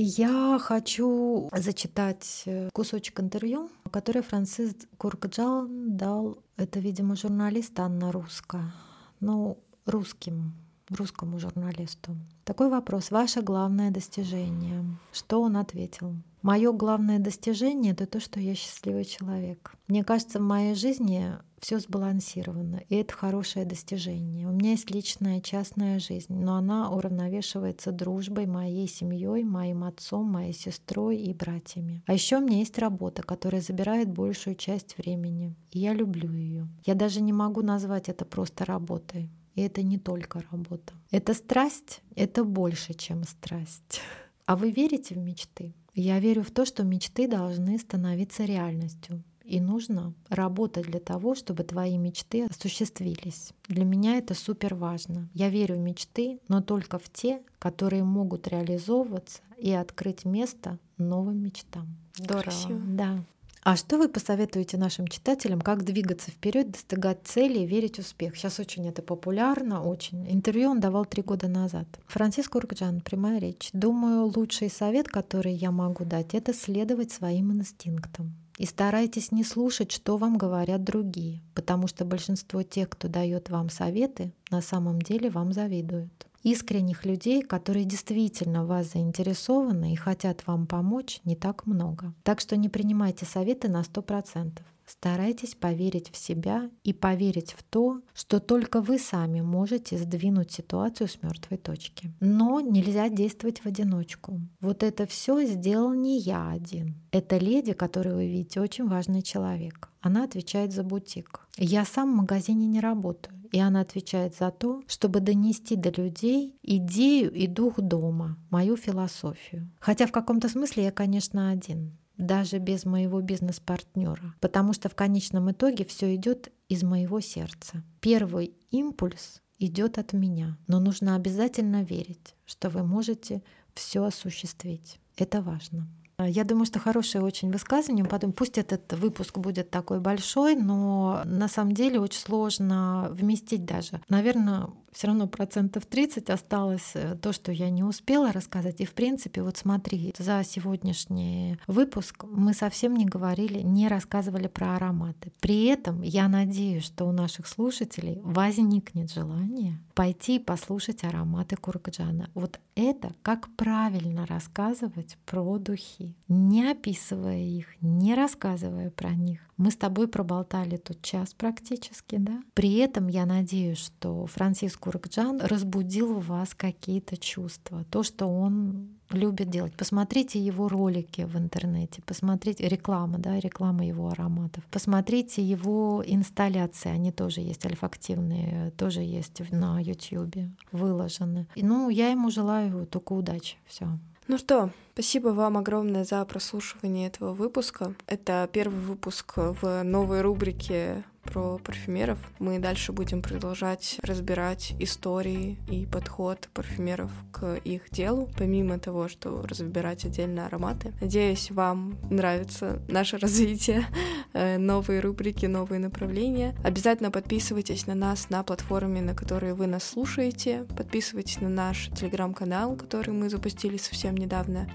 Я 0.00 0.60
хочу 0.60 1.50
зачитать 1.52 2.44
э, 2.46 2.68
кусочек 2.72 3.18
интервью, 3.18 3.68
который 3.90 4.22
Францис 4.22 4.76
Куркджал 4.96 5.66
дал, 5.68 6.38
это, 6.56 6.78
видимо, 6.78 7.16
журналист 7.16 7.80
Анна 7.80 8.12
Руска, 8.12 8.72
ну, 9.18 9.58
русским, 9.86 10.54
русскому 10.88 11.40
журналисту. 11.40 12.16
Такой 12.44 12.70
вопрос. 12.70 13.10
Ваше 13.10 13.42
главное 13.42 13.90
достижение. 13.90 14.84
Что 15.12 15.42
он 15.42 15.56
ответил? 15.56 16.14
Мое 16.42 16.72
главное 16.72 17.18
достижение— 17.18 17.92
это 17.94 18.06
то, 18.06 18.20
что 18.20 18.38
я 18.38 18.54
счастливый 18.54 19.04
человек. 19.04 19.72
Мне 19.88 20.04
кажется, 20.04 20.38
в 20.38 20.42
моей 20.42 20.76
жизни 20.76 21.36
все 21.60 21.78
сбалансировано, 21.78 22.82
и 22.88 22.96
это 22.96 23.12
хорошее 23.12 23.64
достижение. 23.64 24.46
У 24.46 24.52
меня 24.52 24.70
есть 24.72 24.90
личная 24.90 25.40
частная 25.40 25.98
жизнь, 25.98 26.34
но 26.34 26.56
она 26.56 26.90
уравновешивается 26.90 27.92
дружбой, 27.92 28.46
моей 28.46 28.88
семьей, 28.88 29.44
моим 29.44 29.84
отцом, 29.84 30.26
моей 30.26 30.52
сестрой 30.52 31.16
и 31.16 31.34
братьями. 31.34 32.02
А 32.06 32.14
еще 32.14 32.38
у 32.38 32.40
меня 32.40 32.58
есть 32.58 32.78
работа, 32.78 33.22
которая 33.22 33.60
забирает 33.60 34.10
большую 34.10 34.56
часть 34.56 34.96
времени, 34.98 35.54
и 35.70 35.80
я 35.80 35.94
люблю 35.94 36.32
ее. 36.32 36.68
Я 36.84 36.94
даже 36.94 37.20
не 37.20 37.32
могу 37.32 37.62
назвать 37.62 38.08
это 38.08 38.24
просто 38.24 38.64
работой. 38.64 39.30
И 39.54 39.60
это 39.60 39.82
не 39.82 39.98
только 39.98 40.44
работа. 40.52 40.92
Это 41.10 41.34
страсть, 41.34 42.00
это 42.14 42.44
больше, 42.44 42.94
чем 42.94 43.24
страсть. 43.24 44.00
А 44.46 44.54
вы 44.54 44.70
верите 44.70 45.16
в 45.16 45.18
мечты? 45.18 45.74
Я 45.94 46.20
верю 46.20 46.44
в 46.44 46.52
то, 46.52 46.64
что 46.64 46.84
мечты 46.84 47.26
должны 47.26 47.76
становиться 47.76 48.44
реальностью. 48.44 49.24
И 49.48 49.60
нужно 49.60 50.12
работать 50.28 50.84
для 50.84 51.00
того, 51.00 51.34
чтобы 51.34 51.64
твои 51.64 51.96
мечты 51.96 52.44
осуществились. 52.44 53.54
Для 53.66 53.86
меня 53.86 54.18
это 54.18 54.34
супер 54.34 54.74
важно. 54.74 55.30
Я 55.32 55.48
верю 55.48 55.76
в 55.76 55.78
мечты, 55.78 56.38
но 56.48 56.60
только 56.60 56.98
в 56.98 57.08
те, 57.10 57.40
которые 57.58 58.04
могут 58.04 58.46
реализовываться 58.46 59.40
и 59.56 59.72
открыть 59.72 60.26
место 60.26 60.78
новым 60.98 61.42
мечтам. 61.42 61.96
Здорово. 62.14 62.42
Красиво. 62.42 62.78
Да. 62.88 63.24
А 63.62 63.76
что 63.76 63.96
вы 63.96 64.10
посоветуете 64.10 64.76
нашим 64.76 65.08
читателям, 65.08 65.62
как 65.62 65.82
двигаться 65.82 66.30
вперед, 66.30 66.70
достигать 66.70 67.20
цели 67.24 67.60
и 67.60 67.66
верить 67.66 67.96
в 67.96 68.00
успех? 68.00 68.36
Сейчас 68.36 68.60
очень 68.60 68.86
это 68.86 69.00
популярно, 69.00 69.82
очень. 69.82 70.30
Интервью 70.30 70.70
он 70.70 70.80
давал 70.80 71.06
три 71.06 71.22
года 71.22 71.48
назад. 71.48 71.86
Франциск 72.06 72.54
Уркджан, 72.54 73.00
прямая 73.00 73.38
речь. 73.38 73.70
Думаю, 73.72 74.26
лучший 74.26 74.68
совет, 74.68 75.08
который 75.08 75.54
я 75.54 75.70
могу 75.70 76.04
дать, 76.04 76.34
это 76.34 76.52
следовать 76.52 77.12
своим 77.12 77.52
инстинктам. 77.52 78.34
И 78.58 78.66
старайтесь 78.66 79.32
не 79.32 79.44
слушать, 79.44 79.92
что 79.92 80.16
вам 80.16 80.36
говорят 80.36 80.84
другие, 80.84 81.40
потому 81.54 81.86
что 81.86 82.04
большинство 82.04 82.62
тех, 82.62 82.90
кто 82.90 83.08
дает 83.08 83.48
вам 83.48 83.70
советы, 83.70 84.32
на 84.50 84.60
самом 84.60 85.00
деле 85.00 85.30
вам 85.30 85.52
завидуют 85.52 86.28
искренних 86.42 87.04
людей, 87.04 87.42
которые 87.42 87.84
действительно 87.84 88.64
вас 88.64 88.92
заинтересованы 88.92 89.92
и 89.92 89.96
хотят 89.96 90.46
вам 90.46 90.66
помочь, 90.66 91.20
не 91.24 91.36
так 91.36 91.66
много. 91.66 92.14
Так 92.22 92.40
что 92.40 92.56
не 92.56 92.68
принимайте 92.68 93.26
советы 93.26 93.68
на 93.68 93.82
100%. 93.82 94.58
Старайтесь 94.88 95.54
поверить 95.54 96.10
в 96.10 96.16
себя 96.16 96.70
и 96.82 96.94
поверить 96.94 97.52
в 97.52 97.62
то, 97.62 98.00
что 98.14 98.40
только 98.40 98.80
вы 98.80 98.98
сами 98.98 99.42
можете 99.42 99.98
сдвинуть 99.98 100.50
ситуацию 100.50 101.08
с 101.08 101.22
мертвой 101.22 101.58
точки. 101.58 102.10
Но 102.20 102.62
нельзя 102.62 103.10
действовать 103.10 103.60
в 103.60 103.66
одиночку. 103.66 104.40
Вот 104.60 104.82
это 104.82 105.06
все 105.06 105.44
сделал 105.44 105.92
не 105.92 106.18
я 106.18 106.48
один. 106.48 106.94
Это 107.12 107.36
леди, 107.36 107.74
которую 107.74 108.16
вы 108.16 108.28
видите, 108.28 108.62
очень 108.62 108.88
важный 108.88 109.20
человек. 109.20 109.90
Она 110.00 110.24
отвечает 110.24 110.72
за 110.72 110.82
бутик. 110.82 111.46
Я 111.58 111.84
сам 111.84 112.14
в 112.14 112.16
магазине 112.16 112.66
не 112.66 112.80
работаю. 112.80 113.34
И 113.52 113.60
она 113.60 113.80
отвечает 113.80 114.36
за 114.36 114.50
то, 114.50 114.82
чтобы 114.86 115.20
донести 115.20 115.76
до 115.76 115.90
людей 115.90 116.54
идею 116.62 117.30
и 117.32 117.46
дух 117.46 117.80
дома, 117.80 118.38
мою 118.50 118.76
философию. 118.76 119.70
Хотя 119.80 120.06
в 120.06 120.12
каком-то 120.12 120.48
смысле 120.48 120.84
я, 120.84 120.92
конечно, 120.92 121.50
один 121.50 121.98
даже 122.18 122.58
без 122.58 122.84
моего 122.84 123.20
бизнес-партнера, 123.20 124.34
потому 124.40 124.72
что 124.72 124.88
в 124.88 124.94
конечном 124.94 125.50
итоге 125.50 125.84
все 125.84 126.14
идет 126.14 126.52
из 126.68 126.82
моего 126.82 127.20
сердца. 127.20 127.82
Первый 128.00 128.54
импульс 128.70 129.40
идет 129.58 129.98
от 129.98 130.12
меня, 130.12 130.58
но 130.66 130.80
нужно 130.80 131.14
обязательно 131.14 131.82
верить, 131.82 132.34
что 132.44 132.68
вы 132.68 132.82
можете 132.82 133.42
все 133.74 134.04
осуществить. 134.04 134.98
Это 135.16 135.40
важно. 135.40 135.88
Я 136.20 136.42
думаю, 136.42 136.66
что 136.66 136.80
хорошее 136.80 137.22
очень 137.22 137.52
высказывание. 137.52 138.04
Потом, 138.04 138.32
пусть 138.32 138.58
этот 138.58 138.92
выпуск 138.94 139.38
будет 139.38 139.70
такой 139.70 140.00
большой, 140.00 140.56
но 140.56 141.22
на 141.24 141.46
самом 141.46 141.74
деле 141.74 142.00
очень 142.00 142.18
сложно 142.18 143.06
вместить 143.12 143.64
даже. 143.64 144.00
Наверное, 144.08 144.68
все 144.98 145.06
равно 145.06 145.28
процентов 145.28 145.86
30 145.86 146.28
осталось 146.28 146.90
э, 146.94 147.14
то, 147.22 147.32
что 147.32 147.52
я 147.52 147.70
не 147.70 147.84
успела 147.84 148.32
рассказать. 148.32 148.80
И 148.80 148.84
в 148.84 148.94
принципе, 148.94 149.42
вот 149.42 149.56
смотри, 149.56 150.12
за 150.18 150.42
сегодняшний 150.42 151.56
выпуск 151.68 152.24
мы 152.24 152.52
совсем 152.52 152.96
не 152.96 153.04
говорили, 153.04 153.60
не 153.60 153.86
рассказывали 153.86 154.48
про 154.48 154.74
ароматы. 154.74 155.30
При 155.38 155.66
этом 155.66 156.02
я 156.02 156.26
надеюсь, 156.26 156.84
что 156.84 157.04
у 157.04 157.12
наших 157.12 157.46
слушателей 157.46 158.20
возникнет 158.24 159.12
желание 159.12 159.78
пойти 159.94 160.36
и 160.36 160.40
послушать 160.40 161.04
ароматы 161.04 161.54
Куркджана. 161.54 162.28
Вот 162.34 162.58
это 162.74 163.12
как 163.22 163.54
правильно 163.54 164.26
рассказывать 164.26 165.16
про 165.26 165.58
духи, 165.58 166.16
не 166.26 166.68
описывая 166.68 167.38
их, 167.38 167.66
не 167.80 168.16
рассказывая 168.16 168.90
про 168.90 169.10
них. 169.10 169.47
Мы 169.58 169.72
с 169.72 169.76
тобой 169.76 170.06
проболтали 170.06 170.76
тут 170.76 171.02
час 171.02 171.34
практически, 171.34 172.16
да? 172.16 172.40
При 172.54 172.76
этом 172.76 173.08
я 173.08 173.26
надеюсь, 173.26 173.78
что 173.78 174.24
Франциск 174.26 174.78
Куркджан 174.78 175.40
разбудил 175.40 176.14
в 176.14 176.26
вас 176.26 176.54
какие-то 176.54 177.16
чувства, 177.16 177.84
то, 177.90 178.04
что 178.04 178.26
он 178.26 178.88
любит 179.10 179.50
делать. 179.50 179.74
Посмотрите 179.74 180.38
его 180.38 180.68
ролики 180.68 181.22
в 181.22 181.36
интернете, 181.36 182.02
посмотрите 182.06 182.68
реклама, 182.68 183.18
да, 183.18 183.40
реклама 183.40 183.84
его 183.84 184.08
ароматов. 184.08 184.64
Посмотрите 184.70 185.42
его 185.42 186.04
инсталляции, 186.06 186.90
они 186.90 187.10
тоже 187.10 187.40
есть 187.40 187.66
альфактивные, 187.66 188.70
тоже 188.76 189.00
есть 189.00 189.40
на 189.50 189.80
YouTube, 189.80 190.36
выложены. 190.70 191.48
Ну, 191.56 191.88
я 191.88 192.10
ему 192.10 192.30
желаю 192.30 192.86
только 192.86 193.12
удачи. 193.12 193.56
Все. 193.66 193.88
Ну 194.28 194.38
что, 194.38 194.70
Спасибо 194.98 195.28
вам 195.28 195.56
огромное 195.56 196.02
за 196.02 196.24
прослушивание 196.24 197.06
этого 197.06 197.32
выпуска. 197.32 197.94
Это 198.08 198.50
первый 198.52 198.80
выпуск 198.80 199.34
в 199.36 199.84
новой 199.84 200.22
рубрике 200.22 201.04
про 201.28 201.58
парфюмеров. 201.58 202.18
Мы 202.38 202.58
дальше 202.58 202.92
будем 202.92 203.22
продолжать 203.22 203.98
разбирать 204.02 204.74
истории 204.78 205.58
и 205.68 205.86
подход 205.86 206.48
парфюмеров 206.54 207.10
к 207.32 207.56
их 207.56 207.90
делу, 207.90 208.30
помимо 208.38 208.78
того, 208.78 209.08
что 209.08 209.42
разбирать 209.42 210.04
отдельно 210.04 210.46
ароматы. 210.46 210.94
Надеюсь, 211.00 211.50
вам 211.50 211.98
нравится 212.10 212.80
наше 212.88 213.18
развитие, 213.18 213.84
э, 214.32 214.58
новые 214.58 215.00
рубрики, 215.00 215.46
новые 215.46 215.80
направления. 215.80 216.54
Обязательно 216.64 217.10
подписывайтесь 217.10 217.86
на 217.86 217.94
нас 217.94 218.30
на 218.30 218.42
платформе, 218.42 219.02
на 219.02 219.14
которой 219.14 219.52
вы 219.52 219.66
нас 219.66 219.84
слушаете. 219.84 220.64
Подписывайтесь 220.76 221.40
на 221.40 221.48
наш 221.48 221.90
телеграм-канал, 221.90 222.76
который 222.76 223.12
мы 223.12 223.28
запустили 223.28 223.76
совсем 223.76 224.16
недавно 224.16 224.70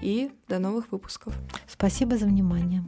до 0.48 0.58
новых 0.58 0.92
выпусков. 0.92 1.34
Спасибо 1.66 2.16
за 2.16 2.26
внимание. 2.26 2.84